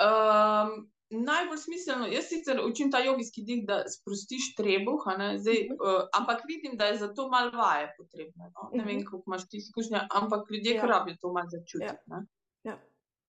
Um, 0.02 0.94
najbolj 1.10 1.58
smiselno, 1.58 2.08
jaz 2.08 2.26
sicer 2.30 2.62
učim 2.66 2.92
ta 2.92 3.00
jogijski 3.00 3.44
dih, 3.46 3.66
da 3.68 3.84
sprostiš 3.90 4.56
trebuh, 4.56 5.06
Zdaj, 5.38 5.60
uh, 5.74 6.02
ampak 6.20 6.42
vidim, 6.48 6.78
da 6.78 6.86
je 6.86 6.98
za 6.98 7.14
to 7.14 7.30
malo 7.30 7.52
vaje 7.58 7.94
potrebno. 7.98 8.50
No? 8.56 8.70
Ne 8.74 8.84
vem, 8.84 8.98
mhm. 8.98 9.06
kako 9.06 9.24
imaš 9.28 9.48
ti 9.50 9.58
izkušnje, 9.58 10.08
ampak 10.12 10.52
ljudje 10.52 10.76
ja. 10.76 10.86
rabijo 10.86 11.18
to 11.22 11.34
malo 11.34 11.48
začutiti. 11.52 12.02
Ja. 12.10 12.24
Ja. 12.64 12.76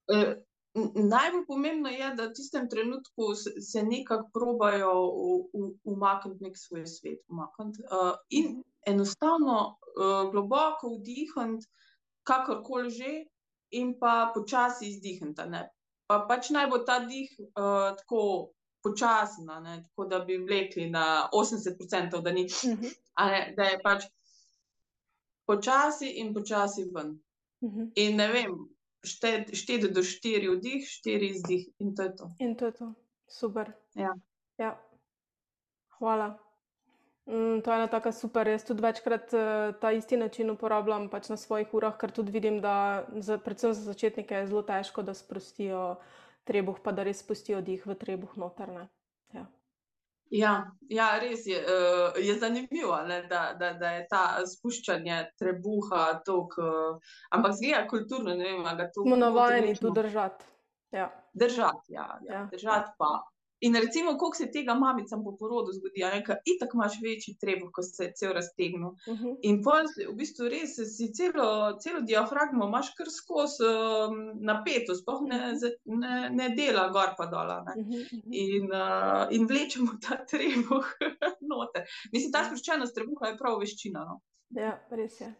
Uh, 0.08 0.34
najbolj 0.94 1.46
pomembno 1.46 1.88
je, 1.88 2.14
da 2.14 2.26
v 2.26 2.32
tistem 2.34 2.68
trenutku 2.68 3.34
se 3.70 3.82
nekako 3.82 4.30
probajo 4.32 4.92
umakniti 5.84 6.44
nek 6.44 6.58
svoj 6.58 6.86
svet. 6.86 7.20
Uh, 7.28 8.16
in 8.30 8.44
mhm. 8.44 8.60
enostavno 8.86 9.76
uh, 9.76 10.30
globoko 10.32 10.96
vdihniti, 10.98 11.66
kakorkoli 12.22 12.90
že, 12.90 13.12
in 13.70 13.98
pa 14.00 14.32
počasi 14.34 14.88
izdihniti 14.88 15.42
pa 16.14 16.26
pač 16.28 16.50
naj 16.54 16.68
bo 16.70 16.78
ta 16.86 16.98
dih 17.02 17.30
uh, 17.40 17.94
tako 17.98 18.50
počasen, 18.84 19.48
tako 19.48 20.04
da 20.10 20.20
bi 20.24 20.36
vlekli 20.38 20.90
na 20.90 21.28
80%, 21.32 22.20
da, 22.22 22.32
ni, 22.32 22.44
uh 22.44 22.70
mhm. 22.70 22.84
-huh. 22.84 23.30
ne, 23.30 23.54
da 23.56 23.64
je 23.64 23.80
pač 23.82 24.04
počasi 25.46 26.08
in 26.20 26.34
počasi 26.34 26.84
ven. 26.94 27.18
Uh 27.60 27.70
mhm. 27.70 27.80
-huh. 27.80 27.90
In 27.96 28.16
ne 28.16 28.28
vem, 28.28 28.52
šteti 29.52 29.88
do 29.88 30.02
štiri 30.02 30.48
vdih, 30.56 30.88
štiri 30.88 31.28
izdih, 31.28 31.68
in 31.78 31.94
to 31.94 32.02
je 32.02 32.16
to. 32.16 32.30
In 32.38 32.56
to 32.56 32.66
je 32.66 32.72
to, 32.72 32.94
super. 33.28 33.72
Ja. 33.94 34.14
Ja. 34.58 34.80
Hvala. 35.98 36.43
Mm, 37.26 37.60
to 37.64 37.70
je 37.70 37.76
ena 37.76 37.86
taka 37.86 38.12
super. 38.12 38.48
Jaz 38.48 38.64
tudi 38.64 38.82
večkrat 38.82 39.32
uh, 39.32 39.74
ta 39.80 39.92
isti 39.92 40.16
način 40.16 40.50
uporabljam 40.50 41.08
pač 41.08 41.28
na 41.28 41.36
svojih 41.36 41.74
urah, 41.74 41.96
ker 41.96 42.12
tudi 42.12 42.32
vidim, 42.32 42.60
da 42.60 43.04
za, 43.16 43.38
predvsem 43.38 43.72
za 43.72 43.80
začetnike 43.80 44.34
je 44.34 44.46
zelo 44.46 44.62
težko, 44.62 45.02
da 45.02 45.14
sprostijo 45.14 45.96
trebuh, 46.44 46.80
pa 46.84 46.92
da 46.92 47.02
res 47.02 47.24
spustijo 47.24 47.60
dih 47.64 47.86
v 47.86 47.96
trebuh 47.96 48.36
notrne. 48.36 48.88
Ja. 49.32 49.46
Ja, 50.30 50.52
ja, 50.90 51.08
res 51.18 51.46
je, 51.46 51.64
uh, 51.64 52.12
je 52.20 52.36
zanimivo, 52.38 52.96
ne, 53.08 53.22
da, 53.30 53.54
da, 53.58 53.72
da 53.72 53.96
je 53.96 54.06
ta 54.10 54.24
spuščanje 54.46 55.22
trebuha 55.40 56.06
tako. 56.26 56.60
Uh, 56.60 57.12
ampak 57.30 57.56
zgleda 57.56 57.86
kulturno, 57.88 58.34
ne 58.34 58.52
vem, 58.52 58.64
kako 58.64 58.90
to. 58.94 59.06
Smo 59.08 59.16
navajeni 59.16 59.76
tu 59.80 59.90
držati. 59.90 60.44
Ja. 60.92 61.08
Držati, 61.32 61.92
ja, 61.92 62.18
ja. 62.28 62.34
ja. 62.34 62.48
držati 62.52 62.92
pa. 62.98 63.22
In 63.60 63.74
recimo, 63.74 64.18
koliko 64.18 64.36
se 64.36 64.50
tega 64.50 64.74
mamicam 64.74 65.24
po 65.24 65.36
porodu 65.36 65.72
zgodi, 65.72 66.00
da 66.26 66.36
itak 66.44 66.74
imaš 66.74 66.98
večji 67.02 67.36
trebuh, 67.40 67.70
ko 67.72 67.82
se 67.82 68.10
cel 68.16 68.32
raztegne. 68.32 68.86
Uh 68.86 69.14
mhm. 69.14 69.24
-huh. 69.24 69.36
In 69.42 69.62
pol, 69.62 69.86
v 70.10 70.14
bistvu 70.18 70.48
res 70.48 70.74
si 70.96 71.12
celo, 71.14 71.78
celo 71.82 72.00
diafragmo 72.00 72.66
imaš 72.66 72.90
kar 72.98 73.08
skozi 73.10 73.64
um, 73.64 74.18
napetost, 74.50 75.02
sploh 75.02 75.22
ne, 75.28 75.38
mhm. 75.52 76.00
ne, 76.00 76.30
ne 76.30 76.48
dela 76.56 76.88
gor 76.88 77.14
pa 77.18 77.26
dol. 77.26 77.50
Uh 77.50 77.76
mhm, 77.76 77.90
-huh. 77.90 78.22
in, 78.30 78.68
uh, 78.72 79.26
in 79.30 79.46
vlečemo 79.46 79.92
ta 80.08 80.24
trebuh 80.26 80.86
noter. 81.50 81.82
Mislim, 82.12 82.32
ta 82.32 82.44
sproščenost 82.44 82.94
trebuha 82.94 83.32
je 83.32 83.38
prav 83.38 83.58
veščina. 83.58 84.04
No? 84.04 84.20
Ja, 84.50 84.78
res 84.90 85.20
je. 85.20 85.34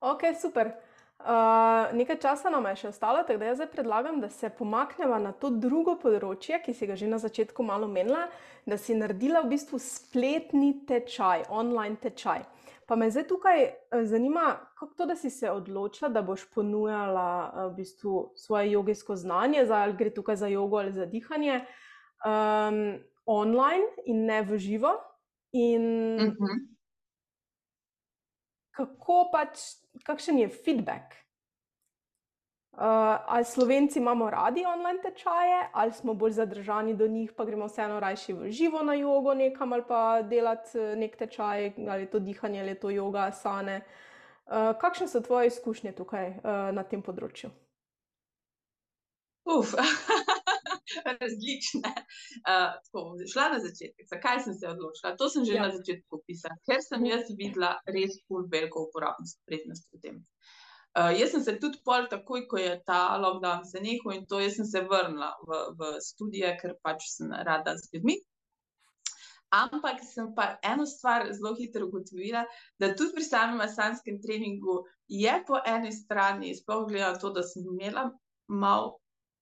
Ok, 0.00 0.22
super. 0.40 0.74
Uh, 1.16 1.96
nekaj 1.96 2.18
časa 2.20 2.50
nam 2.52 2.66
je 2.68 2.74
še 2.76 2.88
ostalo, 2.92 3.22
tako 3.24 3.40
da 3.40 3.46
jaz 3.48 3.56
zdaj 3.58 3.70
predlagam, 3.72 4.18
da 4.20 4.28
se 4.28 4.50
pomaknemo 4.52 5.16
na 5.18 5.32
to 5.32 5.48
drugo 5.50 5.96
področje, 5.98 6.60
ki 6.62 6.74
si 6.76 6.86
ga 6.86 6.96
že 6.96 7.08
na 7.08 7.18
začetku 7.18 7.64
malo 7.64 7.88
menila, 7.88 8.26
da 8.68 8.76
si 8.78 8.94
naredila 8.94 9.40
v 9.42 9.54
bistvu 9.54 9.80
spletni 9.80 10.84
tečaj, 10.86 11.48
online 11.48 11.96
tečaj. 12.02 12.44
Pa 12.86 12.94
me 12.94 13.08
zdaj 13.10 13.26
tukaj 13.26 13.62
eh, 13.64 14.04
zanima, 14.06 14.60
kako 14.78 14.94
to, 14.94 15.06
da 15.06 15.16
si 15.16 15.30
se 15.30 15.50
odločila, 15.50 16.12
da 16.12 16.22
boš 16.22 16.44
ponujala 16.54 17.26
eh, 17.48 17.64
v 17.70 17.74
bistvu 17.80 18.32
svoje 18.36 18.70
jogijsko 18.76 19.16
znanje, 19.16 19.64
ali 19.70 19.96
gre 19.96 20.12
tukaj 20.14 20.36
za 20.36 20.46
jogo 20.46 20.78
ali 20.78 20.92
za 20.92 21.06
dihanje, 21.06 21.64
um, 22.22 23.00
online 23.26 23.88
in 24.04 24.26
ne 24.26 24.42
v 24.42 24.58
živo. 24.58 24.94
In 25.52 25.82
uh 26.20 26.22
mhm. 26.22 26.36
-huh. 26.38 26.64
Kako 28.76 29.30
pač 29.32 29.58
kakšen 30.04 30.38
je 30.38 30.48
feedback? 30.48 31.26
Uh, 32.76 32.82
ali 33.26 33.44
Slovenci 33.44 33.98
imamo 33.98 34.30
radi 34.30 34.64
online 34.66 35.02
tečaje, 35.02 35.68
ali 35.72 35.92
smo 35.92 36.14
bolj 36.14 36.30
zadržani 36.30 36.94
do 36.94 37.06
njih, 37.06 37.32
pa 37.32 37.44
gremo 37.44 37.66
vseeno 37.66 38.00
rajši 38.00 38.32
v 38.32 38.50
živo 38.50 38.82
na 38.82 38.94
jogo 38.94 39.34
nekam 39.34 39.72
ali 39.72 39.82
pa 39.88 40.22
delati 40.22 40.78
eh, 40.78 40.96
nek 40.96 41.16
tečaj, 41.16 41.72
ali 41.88 42.06
to 42.06 42.18
dihanje, 42.18 42.60
ali 42.60 42.74
to 42.74 42.88
yoga, 42.88 43.30
sane. 43.32 43.80
Uh, 44.46 44.76
kakšne 44.80 45.08
so 45.08 45.20
tvoje 45.20 45.46
izkušnje 45.46 45.92
tukaj 45.92 46.28
uh, 46.28 46.36
na 46.72 46.82
tem 46.82 47.02
področju? 47.02 47.50
Uf, 49.46 49.72
različne. 51.20 51.92
Uh, 52.42 52.76
tako, 52.84 53.16
šla 53.32 53.48
na 53.54 53.58
začetek. 53.64 54.06
Zakaj 54.10 54.42
sem 54.46 54.54
se 54.54 54.68
odločila? 54.68 55.16
To 55.16 55.28
sem 55.32 55.44
že 55.44 55.58
ja. 55.58 55.66
na 55.66 55.72
začetku 55.74 56.20
opisala, 56.20 56.56
ker 56.68 56.82
sem 56.84 57.08
jaz 57.10 57.32
videla 57.38 57.76
res 57.86 58.20
veliko 58.52 58.86
uporabnost 58.88 59.42
prednosti 59.48 59.90
v 59.96 60.02
tem. 60.04 60.22
Uh, 60.96 61.12
jaz 61.12 61.34
sem 61.34 61.42
se 61.44 61.58
tudi 61.60 61.82
pol, 61.84 62.06
takoj 62.08 62.46
ko 62.48 62.60
je 62.60 62.72
ta 62.86 63.18
lockdown 63.20 63.66
se 63.68 63.82
nehal 63.84 64.16
in 64.16 64.24
to, 64.30 64.40
jaz 64.40 64.56
sem 64.56 64.68
se 64.68 64.80
vrnila 64.80 65.34
v, 65.44 65.60
v 65.76 65.92
študije, 66.06 66.54
ker 66.62 66.78
pač 66.82 67.10
sem 67.12 67.34
rada 67.44 67.76
z 67.76 67.92
ljudmi. 67.92 68.16
Ampak 69.56 70.00
sem 70.02 70.32
pa 70.34 70.56
eno 70.64 70.86
stvar 70.86 71.28
zelo 71.32 71.54
hitro 71.54 71.86
ugotovila, 71.86 72.42
da 72.80 72.94
tudi 72.96 73.14
pri 73.14 73.24
samem 73.24 73.60
asanskem 73.62 74.18
treningu 74.24 74.82
je 75.06 75.34
po 75.46 75.60
eni 75.74 75.92
strani, 75.92 76.54
sploh 76.56 76.88
glede 76.88 77.12
na 77.12 77.20
to, 77.20 77.30
da 77.30 77.44
sem 77.46 77.62
imela 77.62 78.08
malo 78.48 78.96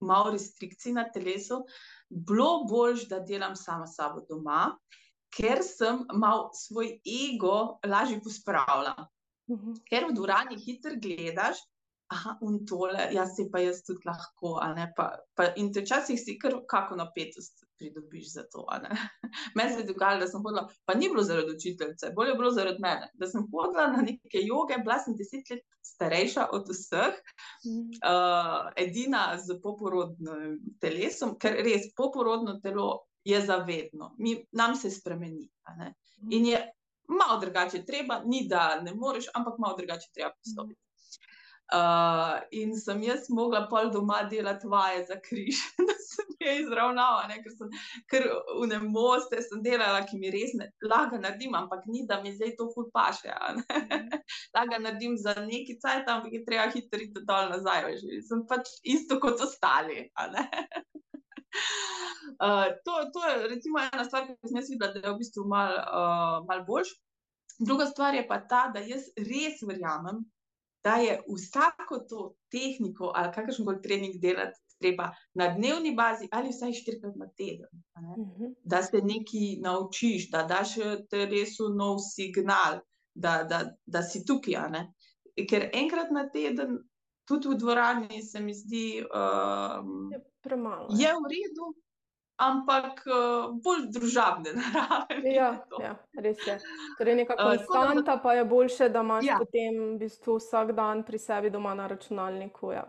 mal 0.04 0.30
restrikcij 0.32 0.94
na 0.96 1.08
telesu, 1.10 1.62
bilo 2.08 2.64
bolj, 2.70 3.06
da 3.10 3.20
delam 3.20 3.56
sama 3.56 3.86
sabo 3.90 4.24
doma, 4.28 4.76
ker 5.34 5.62
sem 5.66 6.04
mal 6.14 6.50
svoj 6.54 6.98
ego 7.02 7.78
lažje 7.86 8.20
pospravljala. 8.22 9.08
-hmm. 9.48 9.78
Ker 9.88 10.08
v 10.08 10.14
dvorani 10.14 10.58
hitro 10.60 10.94
gledaš, 11.00 11.58
da 12.10 12.36
je 12.40 12.66
tole, 12.68 13.08
jaz 13.12 13.36
se 13.36 13.48
pa 13.52 13.58
jaz 13.58 13.82
tudi 13.86 14.06
lahko. 14.06 14.60
Pa, 14.96 15.06
pa 15.34 15.52
in 15.56 15.72
te 15.72 15.80
včasih 15.80 16.20
si 16.20 16.38
kar 16.38 16.60
kako 16.68 16.96
napetost 16.96 17.64
pridobiš 17.78 18.32
za 18.32 18.42
to. 18.52 18.66
Meni 19.56 19.72
se 19.72 19.80
je 19.80 19.86
dogajalo, 19.86 20.20
da 20.20 20.26
sem 20.26 20.42
hodila, 20.42 20.68
pa 20.84 20.94
ni 20.94 21.08
bilo 21.08 21.22
zaradi 21.22 21.54
učiteljice, 21.56 22.12
bolje 22.16 22.30
je 22.30 22.34
bilo 22.34 22.50
zaradi 22.50 22.82
mene. 22.82 23.10
Da 23.14 23.26
sem 23.26 23.46
hodila 23.52 23.86
na 23.86 24.02
neke 24.02 24.42
joge, 24.42 24.78
bila 24.84 24.98
sem 24.98 25.16
deset 25.16 25.50
let 25.50 25.64
starejša 25.82 26.46
od 26.52 26.68
vseh, 26.68 27.18
mm 27.66 27.82
uh, 28.04 28.70
edina 28.76 29.38
z 29.38 29.58
poporodnim 29.62 30.58
telesom, 30.80 31.36
ker 31.38 31.58
res 31.64 31.90
poporodno 31.96 32.60
telo. 32.60 33.04
Je 33.24 33.38
zavedno, 33.40 34.10
Mi, 34.18 34.34
nam 34.52 34.74
se 34.76 34.90
spremeni. 34.90 35.46
In 36.30 36.46
je 36.46 36.58
malo 37.08 37.38
drugače 37.40 37.84
treba, 37.84 38.18
ni 38.24 38.42
da 38.48 38.80
ne 38.80 38.92
moreš, 38.94 39.30
ampak 39.34 39.54
malo 39.58 39.76
drugače 39.76 40.10
treba 40.12 40.30
pristopiti. 40.36 40.83
Uh, 41.74 42.38
in 42.54 42.76
sem 42.78 43.00
jaz 43.02 43.24
mogla 43.34 43.64
pol 43.66 43.88
doma 43.90 44.20
delati 44.30 44.68
vaje 44.70 45.00
za 45.08 45.16
križ, 45.18 45.58
da 45.88 45.94
sem 45.98 46.28
jih 46.38 46.60
izravnala, 46.60 47.24
ne? 47.26 47.40
ker 47.42 47.54
sem 47.56 47.70
kar 48.12 48.26
v 48.60 48.68
ne 48.70 48.78
moste 48.84 49.40
sem 49.42 49.62
delala, 49.64 50.04
ki 50.06 50.20
mi 50.20 50.30
res 50.30 50.52
ne 50.54 50.68
laga 50.86 51.18
naredim, 51.18 51.56
ampak 51.58 51.88
ni 51.90 52.04
da 52.06 52.20
mi 52.22 52.30
zdaj 52.36 52.52
to 52.60 52.68
ful 52.74 52.86
paše. 52.94 53.32
Mhm. 53.58 54.12
laga 54.54 54.78
naredim 54.84 55.16
za 55.18 55.34
neki 55.40 55.78
cajt, 55.82 56.10
ampak 56.14 56.36
je 56.36 56.44
treba 56.46 56.68
hitro 56.70 57.00
iti 57.02 57.24
dol 57.26 57.50
nazaj, 57.56 57.88
veš, 57.88 58.04
sem 58.28 58.44
pač 58.50 58.70
isto 58.94 59.18
kot 59.24 59.42
ostali. 59.42 60.04
Uh, 62.38 62.70
to, 62.86 63.00
to 63.16 63.24
je 63.30 63.48
recimo 63.56 63.82
ena 63.82 64.04
stvar, 64.06 64.28
ki 64.28 64.52
sem 64.52 64.60
jaz 64.60 64.70
videla, 64.70 64.92
da 64.94 65.08
je 65.08 65.16
v 65.16 65.18
bistvu 65.24 65.48
malo 65.50 65.82
uh, 65.82 66.38
mal 66.46 66.62
boljš. 66.68 66.94
Druga 67.58 67.86
stvar 67.90 68.14
je 68.14 68.22
pa 68.30 68.38
ta, 68.46 68.68
da 68.74 68.82
jaz 68.82 69.10
res 69.18 69.62
verjamem, 69.66 70.22
da 70.84 70.94
je 70.94 71.20
vsako 71.36 71.98
to 72.08 72.34
tehniko 72.50 73.12
ali 73.14 73.32
kakršen 73.32 73.64
koli 73.64 73.82
trening 73.82 74.20
delati 74.20 74.60
treba 74.78 75.10
na 75.34 75.48
dnevni 75.54 75.94
bazi 75.94 76.28
ali 76.32 76.50
vsaj 76.50 76.72
štirikrat 76.72 77.16
na 77.16 77.28
teden. 77.36 77.70
Uh 77.96 78.02
mhm. 78.02 78.30
-huh. 78.30 78.54
Da 78.64 78.82
se 78.82 78.96
nekaj 78.96 79.46
naučiš, 79.60 80.30
da 80.30 80.42
daš 80.42 80.74
telesu 81.10 81.68
nov 81.68 81.96
signal, 82.14 82.80
da, 83.14 83.44
da, 83.48 83.76
da 83.86 84.02
si 84.02 84.24
tukaj. 84.26 84.54
Ker 85.50 85.70
enkrat 85.72 86.10
na 86.10 86.28
teden 86.30 86.78
tudi 87.24 87.48
v 87.48 87.54
dvorani, 87.58 88.22
se 88.22 88.40
mi 88.40 88.54
zdi, 88.54 89.02
um, 89.02 90.10
je 90.12 90.20
premalo. 90.42 90.88
Je 90.90 91.08
v 91.08 91.24
redu, 91.34 91.66
ampak 92.36 93.04
uh, 93.06 93.54
bolj 93.62 93.86
družabne 93.94 94.54
narave. 94.58 95.34
Ja, 95.34 95.50
ja, 95.80 95.94
res 96.18 96.42
je. 96.46 96.58
Torej, 96.98 97.14
neka 97.22 97.36
uh, 97.38 97.52
konstanta 97.52 98.18
pa 98.22 98.34
je 98.34 98.44
boljše, 98.44 98.88
da 98.88 99.04
imaš 99.06 99.24
ja. 99.26 99.38
potem 99.38 99.78
v 99.94 99.98
bistvu 100.02 100.38
vsak 100.38 100.74
dan 100.74 101.04
pri 101.06 101.18
sebi 101.18 101.50
doma 101.50 101.74
na 101.74 101.86
računalniku. 101.86 102.72
Ja. 102.72 102.84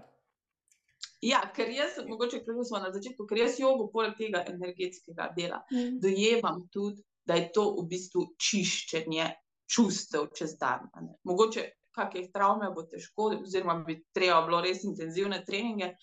Ja, 1.25 1.41
ker 1.55 1.69
jaz, 1.73 1.97
mogoče, 2.07 2.43
ker 2.45 2.57
smo 2.65 2.81
na 2.83 2.91
začetku, 2.93 3.25
ker 3.29 3.39
jaz 3.45 3.59
jogo, 3.59 3.87
poleg 3.93 4.13
tega 4.17 4.43
energetskega 4.49 5.31
dela, 5.37 5.63
mm. 5.71 5.97
dojemam 6.03 6.67
tudi, 6.73 7.01
da 7.25 7.39
je 7.39 7.49
to 7.53 7.63
v 7.79 7.87
bistvu 7.89 8.27
čiščenje 8.37 9.31
čustev 9.65 10.29
čez 10.37 10.53
dan. 10.61 10.85
Mogoče 11.25 11.63
kakšne 11.95 12.29
travme 12.33 12.69
bo 12.75 12.83
težko, 12.91 13.31
oziroma 13.39 13.79
bi 13.87 13.97
treba 14.13 14.41
bilo 14.45 14.61
res 14.61 14.83
intenzivne 14.83 15.41
treninge, 15.47 15.93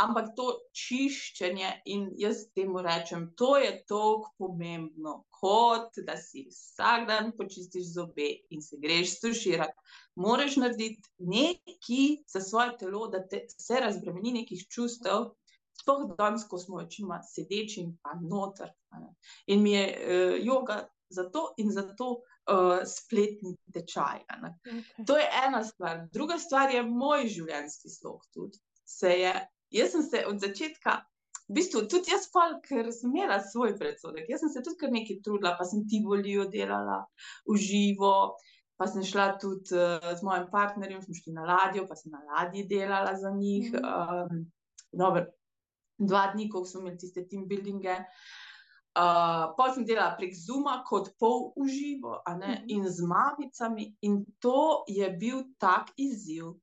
ampak 0.00 0.32
to 0.36 0.46
čiščenje 0.74 1.70
in 1.92 2.08
jaz 2.18 2.44
temu 2.56 2.82
rečem, 2.82 3.28
to 3.38 3.56
je 3.58 3.70
tako 3.88 4.32
pomembno, 4.38 5.24
kot 5.30 6.00
da 6.06 6.16
si 6.20 6.46
vsak 6.50 7.06
dan 7.08 7.32
počistiš 7.38 7.92
zobe 7.94 8.30
in 8.50 8.62
se 8.62 8.78
greš 8.82 9.16
stuširati. 9.18 9.78
Moraš 10.16 10.56
narediti 10.56 11.10
nekaj 11.18 12.04
za 12.30 12.40
svoje 12.40 12.76
telo, 12.78 13.06
da 13.08 13.22
te 13.28 13.44
se 13.48 13.80
razbremeni 13.80 14.32
nekih 14.40 14.66
čustev. 14.70 15.32
Sploh 15.74 16.04
danes, 16.18 16.44
ko 16.46 16.58
smo 16.58 16.78
večinoma 16.78 17.18
sedeči 17.26 17.80
in 17.82 17.96
pa 18.02 18.14
noter. 18.22 18.70
In 19.50 19.62
mi 19.62 19.72
je 19.72 19.86
uh, 19.90 20.36
yoga 20.38 20.84
zato 21.10 21.54
in 21.56 21.70
zato 21.70 22.10
uh, 22.10 22.78
spletni 22.86 23.56
tečaj. 23.72 24.22
Okay. 24.30 25.06
To 25.06 25.16
je 25.18 25.26
ena 25.46 25.64
stvar. 25.64 26.06
Druga 26.12 26.38
stvar 26.38 26.74
je 26.74 26.82
moj 26.82 27.26
življenjski 27.28 27.90
slog. 27.90 28.22
Tudi. 28.34 28.58
Se 28.84 29.10
je, 29.18 29.32
jaz 29.74 29.92
sem 29.92 30.04
se 30.06 30.22
od 30.30 30.40
začetka, 30.40 31.02
v 31.48 31.58
bistvu 31.58 31.84
tudi 31.90 32.14
jaz, 32.14 32.28
pa, 32.32 32.46
ker 32.64 32.90
sem 32.94 33.12
imela 33.12 33.40
svoj 33.42 33.76
predsodek, 33.78 34.30
jaz 34.30 34.44
sem 34.44 34.52
se 34.54 34.64
tudi 34.64 34.80
kar 34.80 34.94
nekaj 34.94 35.20
trudila, 35.26 35.54
pa 35.58 35.66
sem 35.68 35.84
ti 35.88 36.00
volijo 36.04 36.48
delala 36.50 37.04
v 37.48 37.60
živo. 37.60 38.16
Pa 38.74 38.88
sem 38.90 39.04
šla 39.06 39.36
tudi 39.38 39.70
uh, 39.78 40.02
z 40.18 40.26
mojim 40.26 40.48
partnerjem, 40.50 40.98
smo 41.04 41.14
šli 41.14 41.32
na 41.36 41.44
ladjo, 41.46 41.84
pa 41.86 41.94
sem 41.94 42.10
na 42.10 42.24
ladji 42.26 42.64
delala 42.66 43.12
za 43.14 43.30
njih. 43.30 43.68
Mm 43.70 43.76
-hmm. 43.78 44.32
um, 44.32 44.40
dober, 44.90 45.28
dva 45.98 46.24
dni, 46.32 46.48
ko 46.50 46.64
smo 46.64 46.80
imeli 46.80 46.98
tiste 46.98 47.22
team 47.28 47.46
buildinge. 47.46 47.94
Uh, 47.94 48.34
Uh, 48.94 49.50
pa 49.58 49.72
sem 49.74 49.82
delala 49.82 50.14
prek 50.14 50.30
Zuma, 50.38 50.76
kot 50.86 51.08
pol 51.18 51.50
uživo, 51.58 52.22
uh. 52.22 52.34
-huh. 52.38 52.62
in 52.70 52.86
z 52.86 53.02
mamicami, 53.02 53.96
in 54.06 54.24
to 54.38 54.84
je 54.86 55.10
bil 55.10 55.42
tak 55.58 55.90
izziv. 55.96 56.54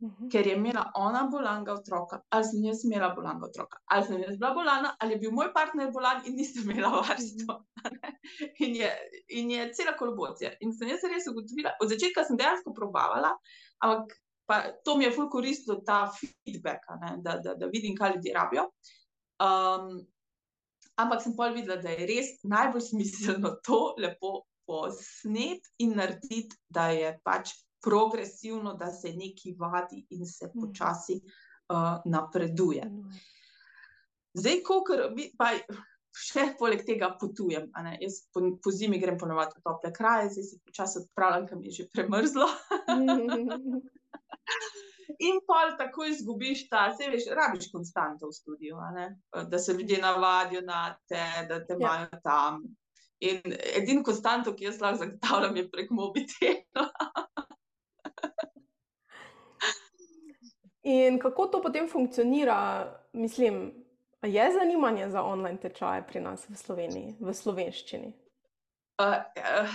Mhm. 0.00 0.30
Ker 0.32 0.46
je 0.46 0.54
imela 0.56 0.86
ona 0.96 1.26
bolanga 1.32 1.74
otroka, 1.74 2.22
ali 2.32 2.44
sem 2.44 2.62
jaz 2.64 2.84
imela 2.84 3.10
bolanga 3.14 3.46
otroka, 3.46 3.78
ali 3.84 4.06
sem 4.06 4.22
jaz 4.22 4.38
bila 4.38 4.54
bolana, 4.56 4.94
ali 4.98 5.12
je 5.12 5.18
bil 5.24 5.34
moj 5.36 5.50
partner 5.52 5.90
bolan 5.92 6.22
in 6.26 6.38
nisem 6.40 6.70
imela 6.70 6.88
varstva. 7.04 7.58
In 8.64 8.76
je, 8.76 8.88
in 9.28 9.50
je 9.50 9.66
cela 9.76 9.92
kolobocija. 9.98 10.54
In 10.64 10.72
sem 10.72 10.88
jaz 10.88 11.04
res 11.04 11.28
ugotovila, 11.28 11.74
od 11.84 11.92
začetka 11.92 12.24
sem 12.24 12.40
dejansko 12.40 12.72
probavala, 12.72 13.34
ampak 13.84 14.16
to 14.84 14.96
mi 14.96 15.04
je 15.04 15.12
ful 15.12 15.28
koristilo 15.30 15.82
ta 15.86 16.06
feedback, 16.16 16.88
da, 17.20 17.36
da, 17.44 17.54
da 17.54 17.66
vidim, 17.66 17.96
kaj 17.96 18.16
ljudje 18.16 18.34
rabijo. 18.34 18.66
Um, 19.40 20.00
ampak 20.96 21.22
sem 21.22 21.36
pa 21.36 21.52
videla, 21.52 21.76
da 21.82 21.92
je 21.92 22.08
res 22.08 22.32
najbolj 22.42 22.88
smiselno 22.88 23.58
to 23.66 23.82
lepo 24.00 24.46
posnet 24.66 25.68
in 25.78 25.92
narediti, 25.98 26.56
da 26.68 26.88
je 26.94 27.12
pač 27.24 27.52
progresivno, 27.82 28.74
da 28.74 28.90
se 28.92 29.12
nekaj 29.16 29.54
vadi 29.58 30.06
in 30.10 30.26
se 30.26 30.46
mhm. 30.46 30.60
počasi 30.60 31.20
uh, 31.20 32.00
napreduje. 32.04 32.84
Zdaj, 34.34 34.60
ko 34.62 34.84
pa 35.38 35.54
še 36.16 36.54
poleg 36.58 36.82
tega 36.86 37.12
potujem, 37.18 37.68
jaz 38.00 38.20
po, 38.34 38.42
po 38.62 38.70
zimi 38.74 38.98
grem 39.02 39.18
ponovadi 39.18 39.58
v 39.58 39.64
tople 39.66 39.92
kraje, 39.94 40.30
zdaj 40.34 40.46
se 40.46 40.58
počasi 40.66 40.98
odpravljam, 41.04 41.46
ker 41.48 41.58
mi 41.58 41.70
je 41.70 41.80
že 41.80 41.88
premrzlo. 41.94 42.48
In 45.20 45.40
pol 45.44 45.74
tako 45.76 46.06
izgubiš 46.08 46.68
ta, 46.70 46.86
se 46.96 47.10
veš, 47.12 47.26
rabiš 47.36 47.68
konstanto 47.72 48.30
v 48.30 48.32
studiu, 48.32 48.76
da 49.50 49.58
se 49.58 49.74
ljudje 49.76 49.98
navadijo 50.00 50.62
na 50.64 50.94
te, 51.08 51.24
da 51.48 51.58
te 51.64 51.74
ja. 51.74 51.78
imajo 51.78 52.20
tam. 52.24 52.62
In 53.20 53.40
edino 53.76 54.02
konstanto, 54.02 54.54
ki 54.56 54.70
jaz 54.70 54.80
lahko 54.80 55.02
zagotavljam, 55.02 55.56
je 55.60 55.66
prek 55.70 55.90
mobitela. 55.92 56.86
In 60.82 61.18
kako 61.18 61.46
to 61.46 61.62
potem 61.62 61.88
funkcionira, 61.88 62.88
mislim, 63.12 63.72
je 64.22 64.52
zanimanje 64.52 65.10
za 65.10 65.22
online 65.22 65.56
tečaje 65.60 66.06
pri 66.08 66.20
nas 66.20 66.48
v 66.48 66.56
Sloveniji, 66.56 67.16
v 67.20 67.34
slovenščini? 67.34 68.12
Uh, 69.00 69.20
uh, 69.36 69.74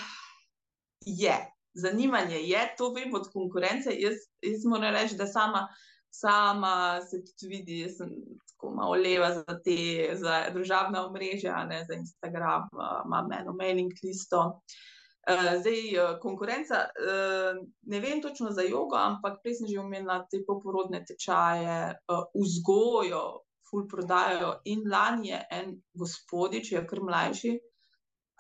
je, 1.06 1.36
zanimanje 1.74 2.40
je, 2.42 2.64
to 2.78 2.90
vem 2.94 3.14
od 3.14 3.30
konkurence. 3.34 3.94
Jaz, 3.94 4.26
jaz 4.42 4.66
moram 4.66 4.94
reči, 4.94 5.18
da 5.18 5.28
sama, 5.28 5.68
sama 6.10 7.02
se 7.06 7.22
tudi 7.26 7.56
vidi, 7.56 7.84
da 7.86 7.94
sem 7.94 8.10
tako 8.54 8.74
malo 8.74 8.98
leva 8.98 9.32
za 9.34 9.60
te 9.66 10.10
za 10.18 10.44
družabna 10.54 11.06
omrežja, 11.08 11.64
ne 11.70 11.84
za 11.86 11.94
Instagram, 11.94 12.70
uh, 12.74 13.02
imam 13.06 13.32
eno 13.34 13.54
mailing 13.54 13.94
listo. 14.04 14.42
Uh, 14.42 14.86
Eh, 15.28 15.58
zdaj, 15.60 15.96
eh, 15.96 16.20
konkurenca, 16.22 16.76
uh, 16.76 17.58
ne 17.82 18.00
vem 18.00 18.22
točno 18.22 18.52
za 18.52 18.62
jogo, 18.62 18.96
ampak 18.96 19.40
prej 19.44 19.56
sem 19.58 19.68
že 19.68 19.80
omenila 19.82 20.20
te 20.30 20.44
poporodne 20.46 21.00
tečaje, 21.02 21.96
uh, 22.14 22.28
vzgojo, 22.36 23.24
ful 23.66 23.88
prodajo. 23.90 24.52
In 24.70 24.84
lani 24.92 25.32
je 25.32 25.40
en 25.50 25.74
gospodič, 25.98 26.72
je 26.72 26.84
kar 26.86 27.02
mlajši, 27.02 27.56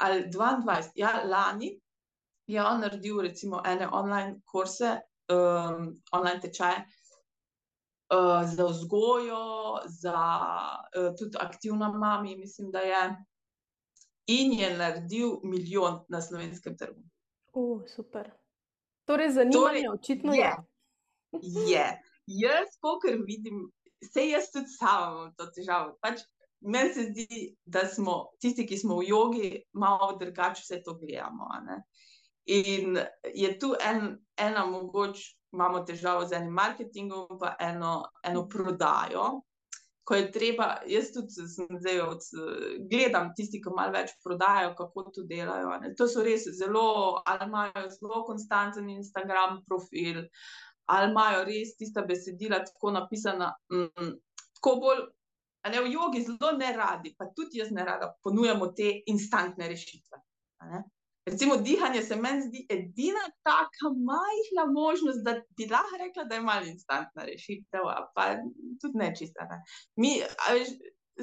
ali 0.06 0.30
22, 0.30 0.92
ja, 1.02 1.24
lani 1.26 1.74
je 2.46 2.62
on 2.62 2.86
naredil 2.86 3.22
recimo 3.22 3.64
ene 3.66 3.90
online 3.90 4.42
kurse, 4.46 5.00
um, 5.34 5.90
online 6.12 6.42
tečaje. 6.42 6.86
Uh, 8.14 8.46
za 8.46 8.66
vzgojo, 8.70 9.46
za 9.90 10.22
uh, 10.94 11.16
tudi 11.18 11.38
aktivno 11.40 11.90
mami, 11.94 12.38
mislim, 12.38 12.70
da 12.72 12.80
je 12.80 13.26
in 14.28 14.54
je 14.54 14.78
naredil 14.78 15.40
milijon 15.44 16.00
na 16.10 16.22
slovenskem 16.22 16.78
trgu. 16.78 17.02
Uh, 17.54 17.82
super. 17.88 18.32
Torej, 19.06 19.32
zanimanje 19.32 19.60
torej, 19.60 19.90
očitno 19.94 20.34
je. 20.34 20.56
Je. 21.42 22.02
Jaz, 22.44 22.78
kar 23.02 23.18
vidim, 23.26 23.72
se 24.14 24.30
jaz 24.30 24.50
tudi 24.52 24.68
sama 24.80 25.12
imam 25.12 25.34
to 25.38 25.46
težavo. 25.54 25.98
Pač, 26.02 26.24
meni 26.60 26.94
se 26.94 27.04
zdi, 27.12 27.56
da 27.66 27.86
smo 27.86 28.32
tisti, 28.42 28.66
ki 28.66 28.78
smo 28.78 28.98
v 28.98 29.08
jogi, 29.08 29.50
malo 29.74 30.16
drugače 30.20 30.64
vse 30.64 30.82
to 30.84 30.98
gledamo. 30.98 31.50
In 32.46 32.98
je 33.34 33.52
tu 33.60 33.76
en, 33.78 34.18
ena, 34.38 34.66
mogoče 34.66 35.36
imamo 35.54 35.84
težavo 35.86 36.26
z 36.26 36.40
enim 36.40 36.54
marketingom, 36.54 37.38
pa 37.40 37.56
eno, 37.60 38.04
eno 38.24 38.48
prodajo 38.50 39.44
ko 40.06 40.16
je 40.16 40.32
treba, 40.32 40.68
jaz 40.88 41.10
tudi 41.14 41.46
zdaj 41.80 42.00
od, 42.02 42.28
gledam 42.92 43.32
tisti, 43.38 43.62
ki 43.62 43.74
malo 43.74 43.96
več 43.96 44.14
prodajajo, 44.24 44.76
kako 44.78 45.04
to 45.16 45.24
delajo. 45.30 45.72
Ne. 45.82 45.94
To 45.98 46.08
so 46.10 46.24
res 46.26 46.46
zelo, 46.60 47.24
ali 47.26 47.48
imajo 47.50 47.88
zelo 47.96 48.22
konstanten 48.28 48.90
Instagram 48.94 49.64
profil, 49.66 50.22
ali 50.94 51.12
imajo 51.12 51.44
res 51.50 51.74
tista 51.80 52.06
besedila 52.06 52.62
tako 52.68 52.94
napisana, 53.00 53.50
mm, 53.74 54.12
tako 54.60 54.76
bolj. 54.84 55.06
Ne, 55.66 55.80
v 55.82 55.90
jogi 55.96 56.22
zelo 56.22 56.52
ne 56.60 56.70
radi, 56.78 57.16
pa 57.18 57.26
tudi 57.34 57.58
jaz 57.58 57.72
ne 57.74 57.86
rada 57.88 58.12
ponujamo 58.24 58.68
te 58.78 58.92
instantne 59.10 59.72
rešitve. 59.72 60.22
Recimo, 61.26 61.58
dihanje 61.58 62.02
se 62.02 62.16
meni 62.16 62.42
zdi 62.42 62.66
edina 62.70 63.24
tako 63.44 63.94
majhna 64.10 64.66
možnost, 64.74 65.24
da 65.26 65.34
bi 65.58 65.66
lahko 65.72 65.98
rekla, 65.98 66.24
da 66.24 66.36
je 66.36 66.42
malo 66.42 66.66
instantna 66.66 67.24
rešitev, 67.24 67.82
pa 68.16 68.28
tudi 68.82 68.98
ne 68.98 69.16
čista. 69.16 69.48
Ne. 69.50 69.64
Mi, 69.96 70.12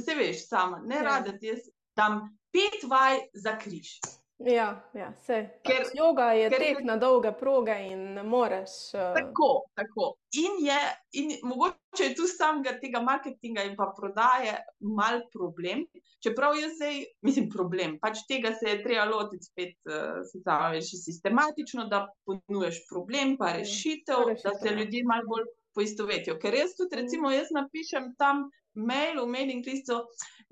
se 0.06 0.14
veš, 0.14 0.48
sama, 0.48 0.82
ne 0.86 0.96
ja. 0.96 1.02
rada 1.02 1.38
ti 1.38 1.46
jaz 1.46 1.70
tam 1.94 2.38
pet 2.52 2.90
vaj 2.90 3.18
za 3.34 3.58
križ. 3.58 3.98
Ja, 4.46 4.90
ja 4.94 5.12
vse. 5.20 5.38
Ker 5.66 5.86
joga 5.94 6.32
je 6.34 6.48
ker, 6.50 6.62
tek 6.62 6.80
na 6.86 6.96
dolge 7.00 7.32
proge 7.38 7.74
in 7.90 8.02
ne 8.16 8.24
moreš. 8.26 8.74
Uh... 8.94 9.12
Tako, 9.16 9.50
tako. 9.78 10.08
In, 10.40 10.58
je, 10.66 10.78
in 11.20 11.34
mogoče 11.46 12.08
je 12.08 12.14
tu 12.18 12.26
samega 12.26 12.74
tega 12.80 13.02
marketinga 13.04 13.62
in 13.68 13.76
pa 13.76 13.90
prodaje 13.96 14.56
mal 14.98 15.20
problem. 15.32 15.84
Čeprav 16.22 16.56
je 16.58 16.70
zdaj, 16.76 17.00
mislim, 17.26 17.48
problem. 17.52 17.98
Pač 18.02 18.24
tega 18.28 18.54
se 18.58 18.70
je 18.70 18.82
treba 18.82 19.04
lotiti 19.10 19.50
spet, 19.50 19.76
uh, 19.90 20.22
se 20.26 20.42
pravi, 20.44 20.82
sistematično, 20.82 21.86
da 21.92 22.06
ponuješ 22.26 22.84
problem, 22.90 23.36
pa 23.38 23.52
ja, 23.52 23.60
rešitev, 23.60 24.28
rešitev 24.28 24.50
da 24.50 24.58
se 24.58 24.72
ja. 24.72 24.78
ljudje 24.78 25.04
mal 25.06 25.26
bolj 25.28 25.50
poistovetijo. 25.74 26.38
Ker 26.42 26.54
jaz 26.54 26.76
tudi, 26.78 26.96
mm. 26.96 27.00
recimo, 27.00 27.30
jaz 27.30 27.52
napišem 27.54 28.12
tam 28.18 28.46
mail, 28.74 29.20
v 29.22 29.28
mailing 29.28 29.66
listu 29.66 29.98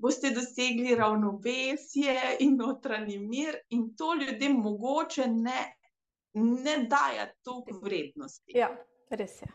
boste 0.01 0.31
dosegli 0.33 0.95
ravnovesje 0.95 2.37
in 2.45 2.57
notranji 2.57 3.19
mir, 3.19 3.57
in 3.69 3.91
to 3.97 4.13
ljudem 4.13 4.59
mogoče 4.61 5.27
ne, 5.27 5.65
ne 6.33 6.77
daje 6.89 7.33
toliko 7.43 7.79
vrednosti. 7.83 8.57
Ja, 8.57 8.71
res 9.09 9.41
je. 9.41 9.51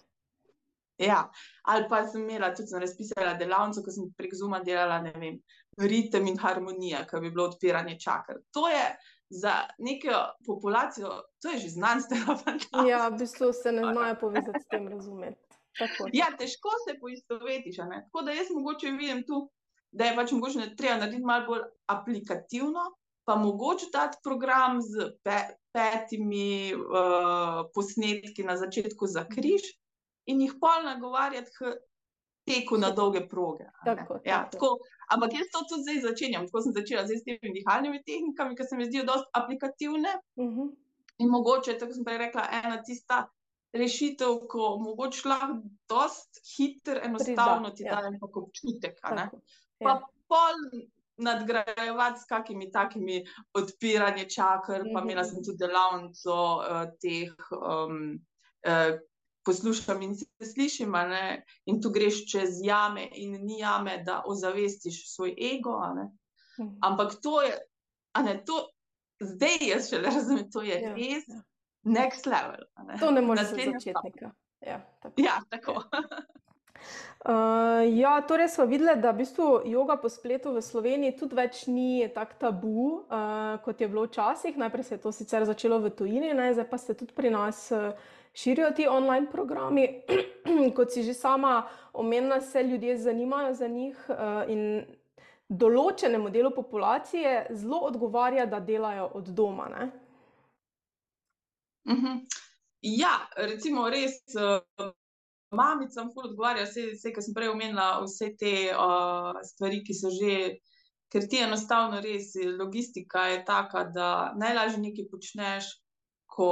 Ja, 0.98 1.31
ali 1.62 1.85
pa 1.88 2.07
sem 2.09 2.22
imela 2.22 2.55
tudi 2.55 2.70
sem 2.72 2.81
razpisala 2.81 3.35
delavnico, 3.37 3.83
ko 3.85 3.92
sem 3.92 4.09
prek 4.16 4.33
Zuma 4.35 4.62
delala, 4.64 5.02
ne 5.05 5.12
vem, 5.20 5.35
ritem 5.83 6.31
in 6.31 6.38
harmonija, 6.40 7.02
ki 7.11 7.20
bi 7.20 7.33
bilo 7.35 7.50
odpiranje 7.50 7.98
čakr. 8.00 8.40
To 8.57 8.68
je 8.72 8.85
za 9.29 9.57
neko 9.79 10.22
populacijo, 10.46 11.11
to 11.42 11.52
je 11.52 11.59
že 11.59 11.74
znanstveno 11.74 12.37
fantastično. 12.44 12.87
Ja, 12.88 13.09
v 13.09 13.18
bistvu 13.18 13.52
se 13.52 13.72
ne 13.72 13.92
znajo 13.92 14.16
povezati 14.20 14.61
s 14.62 14.68
tem, 14.72 14.88
razumeti. 14.88 15.42
Ja, 16.12 16.30
težko 16.38 16.72
se 16.84 16.96
poistovetiš. 17.00 17.76
Tako 17.76 18.22
da 18.22 18.32
jaz 18.32 18.50
mogoče 18.54 18.90
vidim 18.90 19.22
tu 19.26 19.44
da 19.96 20.04
je 20.04 20.16
pač 20.16 20.32
mogoče 20.32 20.70
treba 20.76 21.00
narediti 21.00 21.24
malo 21.24 21.46
bolj 21.46 21.64
aplikativno, 21.86 22.84
pa 23.24 23.36
mogoče 23.36 23.86
dati 23.92 24.18
program 24.24 24.80
z 24.82 25.10
pe, 25.24 25.38
petimi 25.72 26.74
uh, 26.74 27.64
posnetki 27.74 28.44
na 28.44 28.56
začetku 28.56 29.06
za 29.06 29.24
križ 29.28 29.72
in 30.26 30.40
jih 30.40 30.54
pol 30.60 30.84
nagovarjati 30.84 31.52
k 31.58 31.72
teku 32.46 32.78
na 32.78 32.90
dolge 32.94 33.24
proge. 33.28 33.66
Tako, 33.84 34.20
ja, 34.24 34.44
tako. 34.52 34.76
Ampak 35.10 35.34
jaz 35.34 35.48
to 35.52 35.64
tudi 35.70 35.82
zdaj 35.86 36.02
začenjam, 36.04 36.46
tako 36.46 36.62
sem 36.62 36.74
začela 36.76 37.06
z 37.06 37.18
temi 37.24 37.54
dihalnimi 37.54 38.02
tehnikami, 38.06 38.56
ki 38.58 38.66
se 38.66 38.76
mi 38.76 38.86
zdijo 38.86 39.06
dosti 39.06 39.32
aplikativne. 39.32 40.18
Uh 40.36 40.44
mhm. 40.44 40.60
-huh. 40.60 40.74
In 41.18 41.30
mogoče, 41.32 41.78
tako 41.78 41.94
sem 41.96 42.04
prej 42.04 42.18
rekla, 42.18 42.42
ena 42.52 42.82
tista 42.82 43.24
rešitev, 43.72 44.38
ko 44.48 44.76
mogoče 44.79 45.29
lahko 45.29 45.57
dosti 45.88 46.40
hitro, 46.57 47.00
enostavno 47.05 47.70
ti 47.70 47.83
ja. 47.83 48.00
da 48.00 48.09
en 48.09 48.18
občutek. 48.22 49.00
Pa 49.02 49.31
ja. 49.81 50.00
pol 50.29 50.85
nadgrajevati 51.16 52.20
s 52.20 52.24
kakimi 52.24 52.70
takimi 52.72 53.24
odpiranji 53.55 54.31
čakr, 54.31 54.85
pa 54.94 55.00
imela 55.00 55.24
sem 55.24 55.44
tudi 55.44 55.59
delavnico 55.59 56.38
uh, 56.57 56.87
teh. 57.00 57.35
Um, 57.50 58.18
uh, 58.66 58.99
Poslušam 59.47 60.01
in 60.03 60.16
se 60.16 60.47
slišim, 60.55 60.90
ne? 60.90 61.45
in 61.70 61.76
tu 61.82 61.93
greš 61.95 62.24
čez 62.26 62.57
jame, 62.66 63.05
in 63.14 63.36
ni 63.47 63.61
jame, 63.61 64.01
da 64.03 64.24
ozavestiš 64.26 65.05
svoj 65.14 65.36
ego. 65.38 65.76
Mhm. 66.59 66.78
Ampak 66.82 67.14
to 67.22 67.43
je, 67.43 67.53
ne, 68.24 68.43
to, 68.45 68.64
zdaj 69.20 69.62
jaz 69.68 69.90
še 69.90 70.01
razumem, 70.03 70.51
to 70.51 70.64
je 70.66 70.80
ja, 70.80 70.95
res 70.95 71.28
ja. 71.30 71.45
Next 71.87 72.26
level. 72.26 72.66
Ne? 72.87 72.99
To 73.01 73.11
ne 73.11 73.22
moreš 73.22 73.55
začeti. 73.55 73.95
Ja, 74.61 74.80
tako. 75.03 75.22
Ja, 75.22 75.41
tako. 75.51 75.82
Uh, 77.26 77.99
ja, 77.99 78.20
torej 78.28 78.49
smo 78.49 78.64
videli, 78.64 79.01
da 79.03 79.11
v 79.11 79.24
bistvu 79.24 79.47
joga 79.66 79.97
po 79.99 80.09
spletu 80.09 80.53
v 80.55 80.61
Sloveniji 80.62 81.16
tudi 81.18 81.34
več 81.34 81.64
ni 81.66 82.07
tako 82.14 82.37
tabu, 82.39 82.84
uh, 83.09 83.57
kot 83.64 83.80
je 83.80 83.89
bilo 83.91 84.05
včasih. 84.07 84.55
Najprej 84.55 84.84
se 84.84 84.95
je 84.95 85.03
to 85.03 85.12
sicer 85.12 85.47
začelo 85.49 85.80
v 85.82 85.91
tujini, 85.91 86.30
ne? 86.34 86.53
zdaj 86.55 86.68
pa 86.70 86.78
ste 86.78 86.95
tudi 86.95 87.16
pri 87.16 87.32
nas 87.34 87.66
uh, 87.74 87.97
širijo 88.37 88.70
ti 88.76 88.87
online 88.87 89.26
programi, 89.32 89.89
kot 90.76 90.95
si 90.95 91.03
že 91.03 91.14
sama 91.14 91.64
omenila, 91.93 92.41
se 92.41 92.62
ljudje 92.62 92.99
zanimajo 92.99 93.55
za 93.55 93.68
njih 93.68 93.97
uh, 94.09 94.47
in 94.47 94.84
določenemu 95.49 96.30
delu 96.30 96.51
populacije 96.51 97.47
zelo 97.51 97.80
odgovarja, 97.89 98.47
da 98.47 98.61
delajo 98.61 99.11
od 99.14 99.34
doma. 99.34 99.68
Ne? 99.72 99.91
Uh. 101.87 101.97
-huh. 101.97 102.20
Ja, 102.82 103.28
recimo, 103.37 103.89
res. 103.91 104.20
Uh... 104.34 104.93
Mamicam, 105.51 106.11
ful 106.12 106.26
odgovarja, 106.30 106.64
vse, 106.66 106.89
vse 106.97 107.12
kar 107.14 107.22
sem 107.22 107.34
prej 107.34 107.53
omenila, 107.53 108.01
vse 108.03 108.32
te 108.41 108.55
uh, 108.74 109.37
stvari, 109.47 109.82
ki 109.87 109.95
so 109.95 110.11
že, 110.11 110.39
ker 111.12 111.28
ti 111.30 111.39
enostavno 111.39 112.01
res, 112.03 112.32
logistika 112.59 113.28
je 113.30 113.45
taka, 113.47 113.84
da 113.95 114.09
najlažje 114.43 114.82
nekaj 114.82 115.07
počneš, 115.12 115.70
ko 116.37 116.49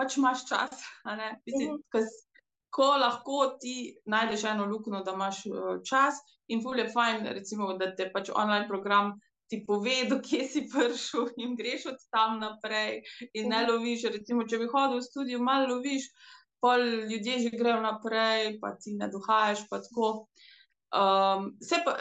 pač 0.00 0.16
imaš 0.16 0.46
čas. 0.48 0.80
Mislim, 1.46 1.68
uh 1.68 1.76
-huh. 1.76 1.84
kas, 1.92 2.08
ko 2.70 2.88
lahko 3.04 3.58
ti 3.60 3.76
najdeš 4.06 4.44
eno 4.44 4.66
luknjo, 4.66 5.04
da 5.04 5.12
imaš 5.12 5.44
uh, 5.46 5.78
čas, 5.84 6.14
in 6.48 6.62
ful 6.62 6.78
je 6.78 6.88
fajn, 6.88 7.26
recimo, 7.38 7.74
da 7.76 7.94
te 7.96 8.10
pač 8.12 8.30
online 8.34 8.68
program 8.68 9.12
ti 9.48 9.62
pove, 9.66 9.96
kje 10.24 10.44
si 10.48 10.64
prišel 10.72 11.28
in 11.44 11.56
greš 11.56 11.86
od 11.92 12.02
tam 12.14 12.38
naprej, 12.42 13.02
in 13.34 13.48
ne 13.52 13.64
loviš. 13.68 14.08
Recimo, 14.18 14.46
če 14.48 14.60
bi 14.62 14.70
hodil 14.72 15.00
v 15.00 15.06
studio, 15.06 15.42
malo 15.42 15.74
loviš, 15.74 16.08
pol 16.60 16.84
ljudje 17.10 17.38
že 17.46 17.56
grejo 17.56 17.80
naprej, 17.82 18.58
pa 18.60 18.74
ti 18.76 18.96
ne 18.98 19.08
dohajaš. 19.12 19.66
Um, 20.88 21.52
pa, 21.84 21.92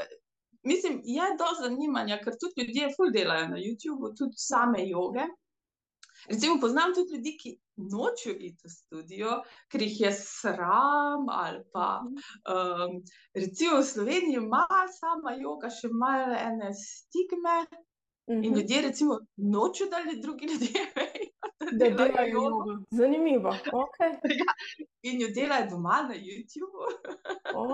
mislim, 0.64 1.02
je 1.04 1.28
do 1.40 1.50
zanimanja, 1.62 2.22
ker 2.24 2.38
tudi 2.40 2.68
ljudje 2.68 2.94
ful 2.96 3.12
delajo 3.12 3.52
na 3.56 3.60
YouTubu, 3.62 4.16
tudi 4.18 4.40
same 4.42 4.88
joge. 4.90 5.28
Recimo, 6.30 6.60
poznam 6.62 6.94
tudi 6.96 7.16
ljudi, 7.16 7.38
ki 7.42 7.52
nočejo 7.92 8.36
iti 8.40 8.68
v 8.68 8.72
studio, 8.72 9.36
ker 9.72 9.82
jih 9.82 10.00
je 10.02 10.12
sram. 10.20 11.28
Pa, 11.74 11.88
um, 12.04 12.98
recimo 13.34 13.78
v 13.80 13.86
Sloveniji 13.92 14.42
ima 14.42 14.66
sama 15.00 15.38
joga 15.40 15.72
še 15.72 15.92
malo 15.92 16.36
ene 16.36 16.74
stigme. 16.76 17.60
Uh 17.64 17.70
-huh. 17.72 17.86
In 18.28 18.40
mhm. 18.40 18.60
ljudje, 18.60 18.82
recimo, 18.82 19.20
nočejo, 19.38 19.90
da 19.90 20.00
ljudje 20.00 20.22
drugi 20.22 20.48
ljudje 20.52 20.82
vejo, 20.96 21.30
da, 21.60 21.90
da 21.90 21.96
delajo 21.96 22.28
jogo. 22.32 22.78
Zanimivo. 22.92 23.52
Okay. 23.84 24.12
ja. 24.42 24.52
In 25.02 25.22
jo 25.22 25.28
delajo 25.36 25.70
doma 25.70 26.02
na 26.10 26.16
YouTubu. 26.16 26.82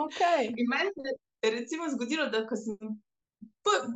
okay. 0.06 0.46
In 0.58 0.66
meni 0.74 0.92
se 0.94 1.18
je 1.44 1.52
recimo 1.60 1.90
zgodilo, 1.90 2.30
da 2.30 2.46
sem 2.56 2.78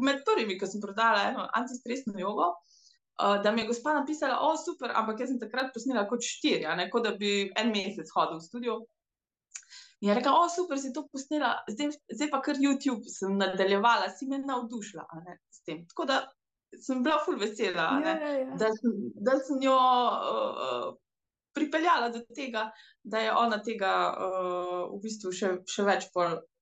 med 0.01 0.24
prvimi, 0.26 0.58
ki 0.60 0.68
sem 0.68 0.82
prodala 0.82 1.30
eno 1.30 1.47
antistresno 1.53 2.14
jogo. 2.20 2.47
Uh, 2.47 2.76
da 3.18 3.51
mi 3.51 3.61
je 3.61 3.68
gospa 3.68 3.93
napisala, 3.93 4.38
da 4.41 4.51
je 4.53 4.63
super, 4.65 4.91
ampak 4.95 5.20
jaz 5.20 5.32
sem 5.32 5.39
takrat 5.41 5.74
posnela 5.74 6.05
kot 6.09 6.22
štiri, 6.22 6.68
ne 6.78 6.89
kot 6.93 7.07
da 7.07 7.15
bi 7.18 7.49
en 7.57 7.72
mesec 7.74 8.11
hodil 8.15 8.38
v 8.38 8.45
studio. 8.45 8.78
In 10.01 10.11
je 10.11 10.15
rekla, 10.15 10.32
da 10.32 10.45
je 10.45 10.53
super, 10.53 10.78
si 10.78 10.93
to 10.93 11.07
posnela, 11.09 11.55
zdaj, 11.70 11.95
zdaj 12.13 12.30
pa 12.34 12.41
kar 12.45 12.59
YouTube 12.61 13.09
sem 13.09 13.34
nadaljevala, 13.39 14.11
si 14.13 14.30
me 14.30 14.38
navdušila 14.43 15.07
s 15.49 15.63
tem. 15.65 15.82
Tako 15.89 16.05
da 16.05 16.20
sem 16.84 17.01
bila 17.03 17.18
ful 17.26 17.39
vesela, 17.41 17.89
ja, 18.05 18.13
ja, 18.22 18.32
ja. 18.43 18.55
Da, 18.59 18.70
sem, 18.76 18.93
da 19.26 19.39
sem 19.41 19.61
jo 19.63 19.74
uh, 19.74 20.93
pripeljala 21.57 22.11
do 22.13 22.22
tega, 22.36 22.68
da 23.03 23.24
je 23.26 23.34
ona 23.34 23.57
tega 23.63 23.93
uh, 24.13 24.84
v 24.93 25.01
bistvu 25.07 25.34
še, 25.34 25.53
še 25.65 25.88
več 25.88 26.09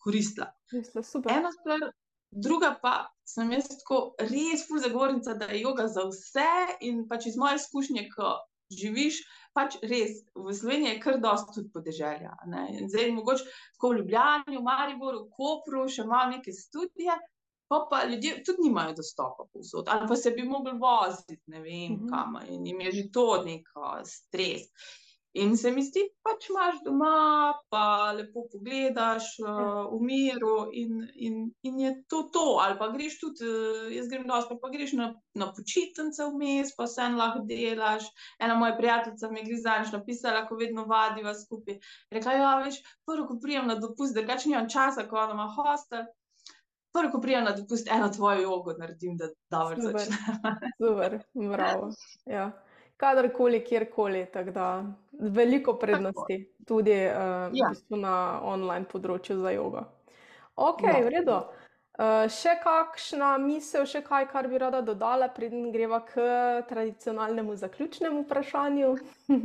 koristila. 0.05 0.51
Ena 0.71 1.51
stvar, 1.51 1.89
druga 2.35 2.75
pa 2.81 2.95
sem 3.27 3.51
jaz 3.55 3.69
tako 3.71 3.99
res 4.19 4.67
ful 4.67 4.81
zagovornica, 4.83 5.33
da 5.39 5.47
je 5.51 5.63
yoga 5.63 5.87
za 5.91 6.03
vse 6.09 6.51
in 6.85 7.05
pač 7.09 7.29
iz 7.31 7.37
moje 7.39 7.61
izkušnje, 7.61 8.09
ko 8.11 8.35
živiš, 8.75 9.21
pač 9.55 9.77
res 9.85 10.19
v 10.35 10.53
Sloveniji 10.53 10.95
je 10.95 11.01
kar 11.03 11.19
dosti 11.23 11.55
tudi 11.55 11.71
podeželja. 11.73 12.33
Ne? 12.51 12.65
Zdaj, 12.91 13.13
mogoče 13.15 13.47
tako 13.77 13.93
v 13.93 14.01
Ljubljani, 14.01 14.57
v 14.57 14.65
Mariboru, 14.65 15.23
v 15.25 15.31
Kopru, 15.37 15.85
še 15.87 16.07
malo 16.09 16.35
neke 16.35 16.53
študije. 16.53 17.17
Pa, 17.65 17.79
pa 17.89 18.03
ljudje 18.05 18.43
tudi 18.45 18.67
nimajo 18.67 18.93
dostopa 18.99 19.47
povsod, 19.49 19.87
ali 19.89 20.05
pa 20.05 20.15
se 20.15 20.29
bi 20.35 20.43
mogli 20.45 20.75
voziti, 20.77 21.39
ne 21.49 21.63
vem, 21.63 21.95
mhm. 21.95 22.03
-huh. 22.03 22.09
kam, 22.11 22.35
in 22.45 22.67
jim 22.67 22.81
je 22.81 22.91
že 22.91 23.05
to 23.11 23.41
neko 23.45 23.95
stres. 24.05 24.69
In 25.35 25.57
se 25.57 25.71
mi 25.71 25.81
zdi, 25.83 25.99
pač 26.23 26.45
imaš 26.47 26.77
doma, 26.85 27.55
pa 27.67 28.13
lepo 28.15 28.45
pogledaš 28.53 29.33
uh, 29.43 29.89
v 29.91 29.97
miru, 30.07 30.69
in, 30.71 31.01
in, 31.27 31.41
in 31.67 31.79
je 31.81 31.91
to 32.07 32.21
to. 32.31 32.43
Ali 32.63 32.77
pa 32.79 32.87
greš 32.93 33.17
tudi, 33.19 33.43
uh, 33.43 33.89
jaz 33.91 34.07
grem 34.11 34.23
dosti, 34.29 34.53
pa, 34.53 34.61
pa 34.63 34.71
greš 34.71 34.93
na, 34.95 35.09
na 35.35 35.49
počitnice 35.51 36.29
vmes, 36.31 36.71
pa 36.77 36.87
se 36.87 37.03
en 37.03 37.19
lahko 37.19 37.43
delaš. 37.49 38.07
Ena 38.39 38.55
moja 38.55 38.77
prijateljica 38.79 39.31
mi 39.31 39.41
je 39.41 39.49
grizaniš 39.49 39.91
napisala, 39.97 40.45
ko 40.47 40.55
vedno 40.61 40.85
vadiva 40.87 41.35
skupaj. 41.35 41.81
Rekla 42.15 42.35
je, 42.37 42.43
ja, 42.45 42.53
veš, 42.63 42.79
prvo, 43.03 43.27
ko 43.27 43.39
prijem 43.43 43.67
na 43.67 43.75
dopust, 43.81 44.15
drugače 44.15 44.53
nimam 44.53 44.69
časa, 44.71 45.03
ko 45.09 45.25
ima 45.33 45.49
hostel. 45.57 46.07
Prvo, 46.95 47.11
ko 47.11 47.19
prijem 47.19 47.43
na 47.43 47.51
dopust, 47.59 47.91
eno 47.91 48.07
tvojo 48.07 48.45
jogo 48.47 48.77
naredim, 48.79 49.19
da 49.19 49.33
dobro 49.51 49.89
začne. 49.89 50.15
Super, 50.79 51.19
bravo. 51.35 51.91
Ja 52.23 52.53
kadarkoli, 52.97 53.63
kjerkoli. 53.63 54.27
Veliko 55.19 55.73
prednosti 55.79 56.37
tako. 56.37 56.65
tudi 56.67 56.95
uh, 57.07 57.51
ja. 57.53 57.71
na 57.89 58.15
online 58.43 58.85
področju 58.89 59.39
za 59.41 59.53
jogo. 59.55 59.85
Ok, 60.55 60.83
ja. 60.83 60.99
v 61.03 61.13
redu. 61.13 61.39
Uh, 61.95 62.25
še 62.27 62.57
kakšna 62.59 63.37
misel, 63.39 63.85
še 63.87 64.01
kaj, 64.03 64.25
kar 64.27 64.49
bi 64.51 64.59
rada 64.59 64.81
dodala, 64.83 65.29
preden 65.31 65.69
greva 65.71 66.01
k 66.03 66.19
tradicionalnemu 66.67 67.55
zaključnemu 67.55 68.25
vprašanju? 68.25 68.89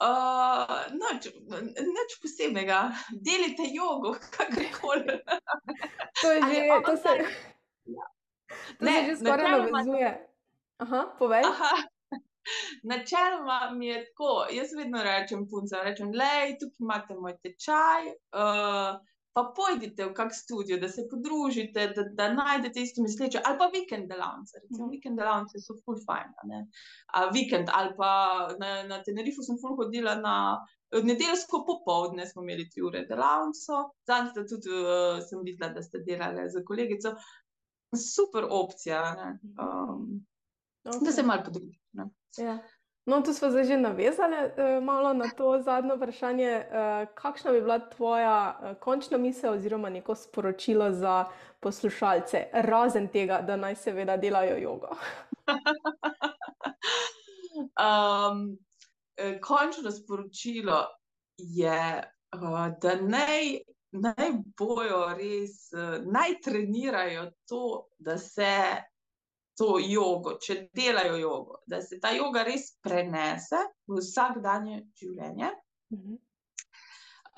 uh, 0.00 0.72
noč, 0.96 1.28
nič 1.76 2.16
posebnega, 2.22 2.80
delite 3.12 3.68
jogo, 3.68 4.14
kakorkoli. 4.32 5.20
to 6.22 6.32
je 6.32 6.40
že, 6.48 6.64
to 6.88 6.96
se, 6.96 7.12
ja. 8.00 8.08
to 8.80 8.84
ne, 8.88 8.96
se 8.96 9.06
že 9.10 9.20
skoraj 9.20 9.60
navezuje. 9.68 10.10
Aha, 10.80 11.04
povej. 11.20 11.44
Aha. 11.44 11.72
Načeloma 12.82 13.60
mi 13.76 13.92
je 13.92 14.04
tako, 14.08 14.32
jaz 14.54 14.74
vedno 14.78 15.02
rečem, 15.02 15.46
punca, 15.50 15.84
rečem, 15.84 16.12
le, 16.14 16.56
tukaj 16.60 16.84
imate 16.86 17.14
moj 17.14 17.38
tečaj. 17.44 18.12
Uh, 18.34 19.00
Pa 19.30 19.44
pojdite 19.56 20.04
v 20.04 20.14
kak 20.14 20.34
studio, 20.34 20.76
da 20.82 20.88
se 20.88 21.04
podružite, 21.10 21.86
da, 21.96 22.02
da 22.18 22.32
najdete 22.34 22.82
isto 22.82 23.02
misleče, 23.02 23.38
ali 23.46 23.58
pa 23.58 23.68
vikend 23.74 24.08
delavnice. 24.10 24.58
Recimo, 24.62 24.86
mm. 24.86 24.90
vikend 24.90 25.18
delavnice 25.18 25.60
so 25.62 25.76
full 25.84 26.00
fine. 26.02 26.64
A 27.14 27.28
vikend 27.30 27.70
ali 27.72 27.94
pa 27.96 28.10
na, 28.58 28.82
na 28.90 28.98
Tenerifu 29.06 29.46
sem 29.46 29.60
full 29.62 29.76
hodila 29.78 30.16
na 30.18 30.34
nedeljsko 30.90 31.62
popovdne, 31.66 32.26
smo 32.26 32.42
imeli 32.42 32.66
tri 32.70 32.82
ure 32.82 33.04
delavnico, 33.06 33.84
zadnjič 34.10 34.50
tudi 34.50 34.74
uh, 34.74 35.22
sem 35.28 35.46
videla, 35.46 35.70
da 35.78 35.82
ste 35.82 36.02
delali 36.08 36.48
z 36.50 36.64
kolegico. 36.66 37.14
Super 37.94 38.44
opcija, 38.50 39.00
um, 39.62 40.20
okay. 40.84 41.04
da 41.04 41.12
se 41.12 41.22
malo 41.22 41.42
podružite. 41.44 41.80
Ja. 42.38 42.58
No, 43.06 43.22
tu 43.22 43.32
smo 43.32 43.50
zdaj 43.50 43.64
že 43.64 43.76
navezali 43.76 44.36
uh, 44.36 44.84
malo 44.84 45.12
na 45.12 45.24
to 45.36 45.62
zadnje 45.62 45.94
vprašanje. 45.96 46.66
Uh, 46.70 47.08
kakšna 47.14 47.52
bi 47.52 47.60
bila 47.60 47.78
tvoja 47.78 48.60
uh, 48.62 48.78
končna 48.78 49.18
misel 49.18 49.54
oziroma 49.54 49.90
neko 49.90 50.14
sporočilo 50.14 50.92
za 50.92 51.24
poslušalce, 51.60 52.44
razen 52.52 53.08
tega, 53.08 53.40
da 53.40 53.56
naj 53.56 53.74
seveda 53.74 54.16
delajo 54.16 54.56
jogo? 54.56 54.88
um, 57.86 58.58
končno 59.42 59.90
sporočilo 59.90 60.86
je, 61.36 62.12
uh, 62.34 62.68
da 62.82 62.94
naj, 63.00 63.58
naj 63.90 64.30
bojo 64.58 65.06
res, 65.18 65.72
uh, 65.72 66.12
naj 66.12 66.40
trenirajo 66.44 67.30
to, 67.48 67.88
da 67.98 68.18
se 68.18 68.56
to 69.60 69.76
jogo, 69.84 70.38
če 70.40 70.54
delajo 70.72 71.18
jogo, 71.20 71.58
da 71.68 71.82
se 71.84 71.98
ta 72.00 72.14
joga 72.16 72.46
res 72.46 72.70
prenese 72.80 73.60
v 73.90 74.00
vsakdanje 74.00 74.78
življenje. 74.96 75.50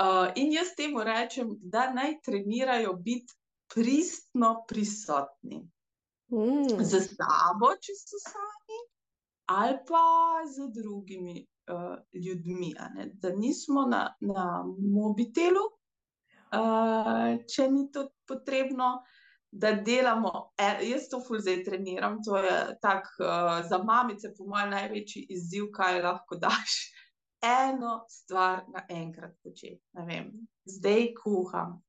Uh, 0.02 0.30
in 0.38 0.52
jaz 0.54 0.70
temu 0.78 1.02
rečem, 1.06 1.50
da 1.58 1.88
naj 1.90 2.20
trenirajo 2.22 2.94
biti 3.02 3.34
pristno 3.74 4.52
prisotni. 4.70 5.64
Mm. 6.32 6.78
Za 6.92 7.02
sabo, 7.08 7.72
če 7.82 7.96
so 7.98 8.20
sami, 8.22 8.78
ali 9.52 9.76
pa 9.88 10.04
z 10.48 10.68
drugimi 10.78 11.42
uh, 11.42 11.98
ljudmi. 12.14 12.70
Da 13.18 13.34
nismo 13.34 13.84
na, 13.90 14.04
na 14.22 14.46
mobitelu, 14.78 15.64
uh, 16.54 17.34
če 17.50 17.68
ni 17.74 17.88
to 17.92 18.06
potrebno, 18.30 18.94
da 19.52 19.72
delamo, 19.72 20.52
e, 20.56 20.86
jaz 20.88 21.08
to 21.10 21.20
ful 21.20 21.40
zdaj 21.40 21.64
treniram, 21.64 22.16
to 22.24 22.38
je 22.40 22.78
tak 22.80 23.08
uh, 23.20 23.60
za 23.68 23.78
mamice, 23.84 24.32
po 24.38 24.46
mojem, 24.48 24.70
največji 24.72 25.26
izziv, 25.36 25.68
kaj 25.76 26.00
lahko 26.02 26.38
daš. 26.40 26.76
Eno 27.42 28.04
stvar 28.08 28.62
naenkrat 28.72 29.34
početi. 29.42 29.82
Zdaj 30.64 31.08
kuham. 31.18 31.82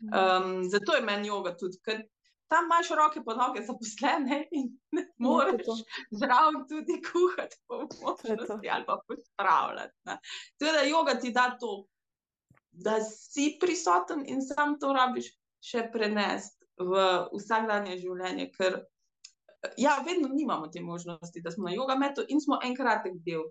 Um, 0.00 0.70
zato 0.70 0.94
je 0.94 1.02
meni 1.04 1.28
joga 1.28 1.52
tudi, 1.58 1.76
ker 1.84 2.04
tam 2.48 2.64
imaš 2.70 2.92
roke 2.96 3.20
po 3.24 3.34
noge 3.34 3.64
zaposlene 3.66 4.44
in 4.50 4.70
ne 4.96 5.04
moreš 5.18 5.82
zraven 6.22 6.62
tudi 6.70 7.00
kuhati 7.02 7.58
po 7.66 7.82
možnosti 7.82 8.70
ali 8.70 8.86
pa 8.86 9.00
pospravljati. 9.08 9.94
Tudi 10.58 10.72
da 10.72 10.86
joga 10.86 11.18
ti 11.20 11.32
da 11.34 11.50
to, 11.60 11.84
da 12.70 13.00
si 13.00 13.58
prisoten 13.60 14.24
in 14.26 14.40
sam 14.42 14.78
to 14.80 14.94
rabiš 14.94 15.34
še 15.60 15.90
prenesti 15.92 16.59
v 16.80 17.04
vsakdanje 17.36 17.98
življenje, 18.00 18.50
ker 18.56 18.80
ja, 19.76 19.98
vedno 20.06 20.28
nimamo 20.32 20.68
te 20.68 20.80
možnosti, 20.80 21.40
da 21.40 21.50
smo 21.50 21.68
na 21.68 21.74
joga 21.74 21.94
metu 21.94 22.24
in 22.28 22.40
smo 22.40 22.58
enkratek 22.64 23.20
del 23.26 23.44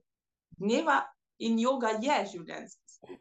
dneva 0.58 1.04
in 1.40 1.60
joga 1.60 1.94
je 2.02 2.20
življenjski. 2.34 3.18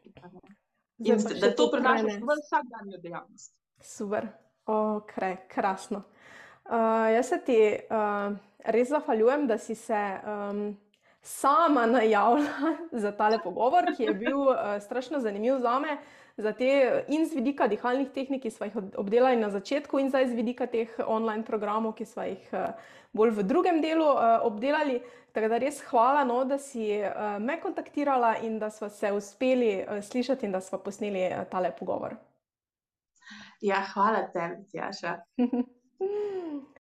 In 0.99 1.23
da 1.39 1.53
to 1.55 1.69
prenašaš 1.71 2.19
v 2.19 2.35
vsakdanjo 2.41 2.99
dejavnost. 3.03 3.53
Super, 3.79 4.27
okay, 4.67 5.37
krasno. 5.47 6.03
Uh, 6.69 7.07
jaz 7.13 7.29
se 7.31 7.39
ti 7.45 7.59
uh, 7.71 8.35
res 8.65 8.89
zahvaljujem, 8.91 9.47
da 9.47 9.57
si 9.57 9.75
se 9.75 10.01
um, 10.19 10.77
sama 11.21 11.85
najavila 11.85 12.75
za 13.05 13.11
tale 13.15 13.39
pogovor, 13.43 13.93
ki 13.97 14.09
je 14.09 14.13
bil 14.13 14.41
uh, 14.49 14.75
strašno 14.83 15.19
zanimiv 15.23 15.61
za 15.63 15.79
me 15.79 15.97
za 16.39 16.53
te 16.53 17.03
in 17.07 17.25
z 17.27 17.35
vidika 17.35 17.67
dihalnih 17.67 18.09
tehnik, 18.15 18.41
ki 18.43 18.51
smo 18.51 18.65
jih 18.69 18.77
obdelali 18.97 19.37
na 19.39 19.49
začetku, 19.49 19.99
in 19.99 20.09
zdaj 20.09 20.29
z 20.31 20.37
vidika 20.37 20.67
teh 20.67 20.89
online 21.05 21.43
programov, 21.43 21.93
ki 21.97 22.05
smo 22.05 22.23
jih 22.23 22.49
bolj 23.13 23.35
v 23.37 23.43
drugem 23.43 23.81
delu 23.81 24.07
obdelali. 24.47 25.01
Tako 25.35 25.51
da 25.51 25.59
res 25.61 25.83
hvala, 25.91 26.23
no, 26.25 26.39
da 26.45 26.57
si 26.57 26.87
me 27.39 27.59
kontaktirala 27.61 28.39
in 28.47 28.57
da 28.59 28.71
smo 28.73 28.89
se 28.89 29.11
uspeli 29.13 29.85
slišati 30.01 30.45
in 30.45 30.55
da 30.55 30.61
smo 30.61 30.79
posneli 30.81 31.27
tale 31.51 31.69
pogovor. 31.79 32.15
Ja, 33.61 33.83
hvala 33.93 34.25
tebi, 34.33 34.65
Tjaša. 34.71 35.17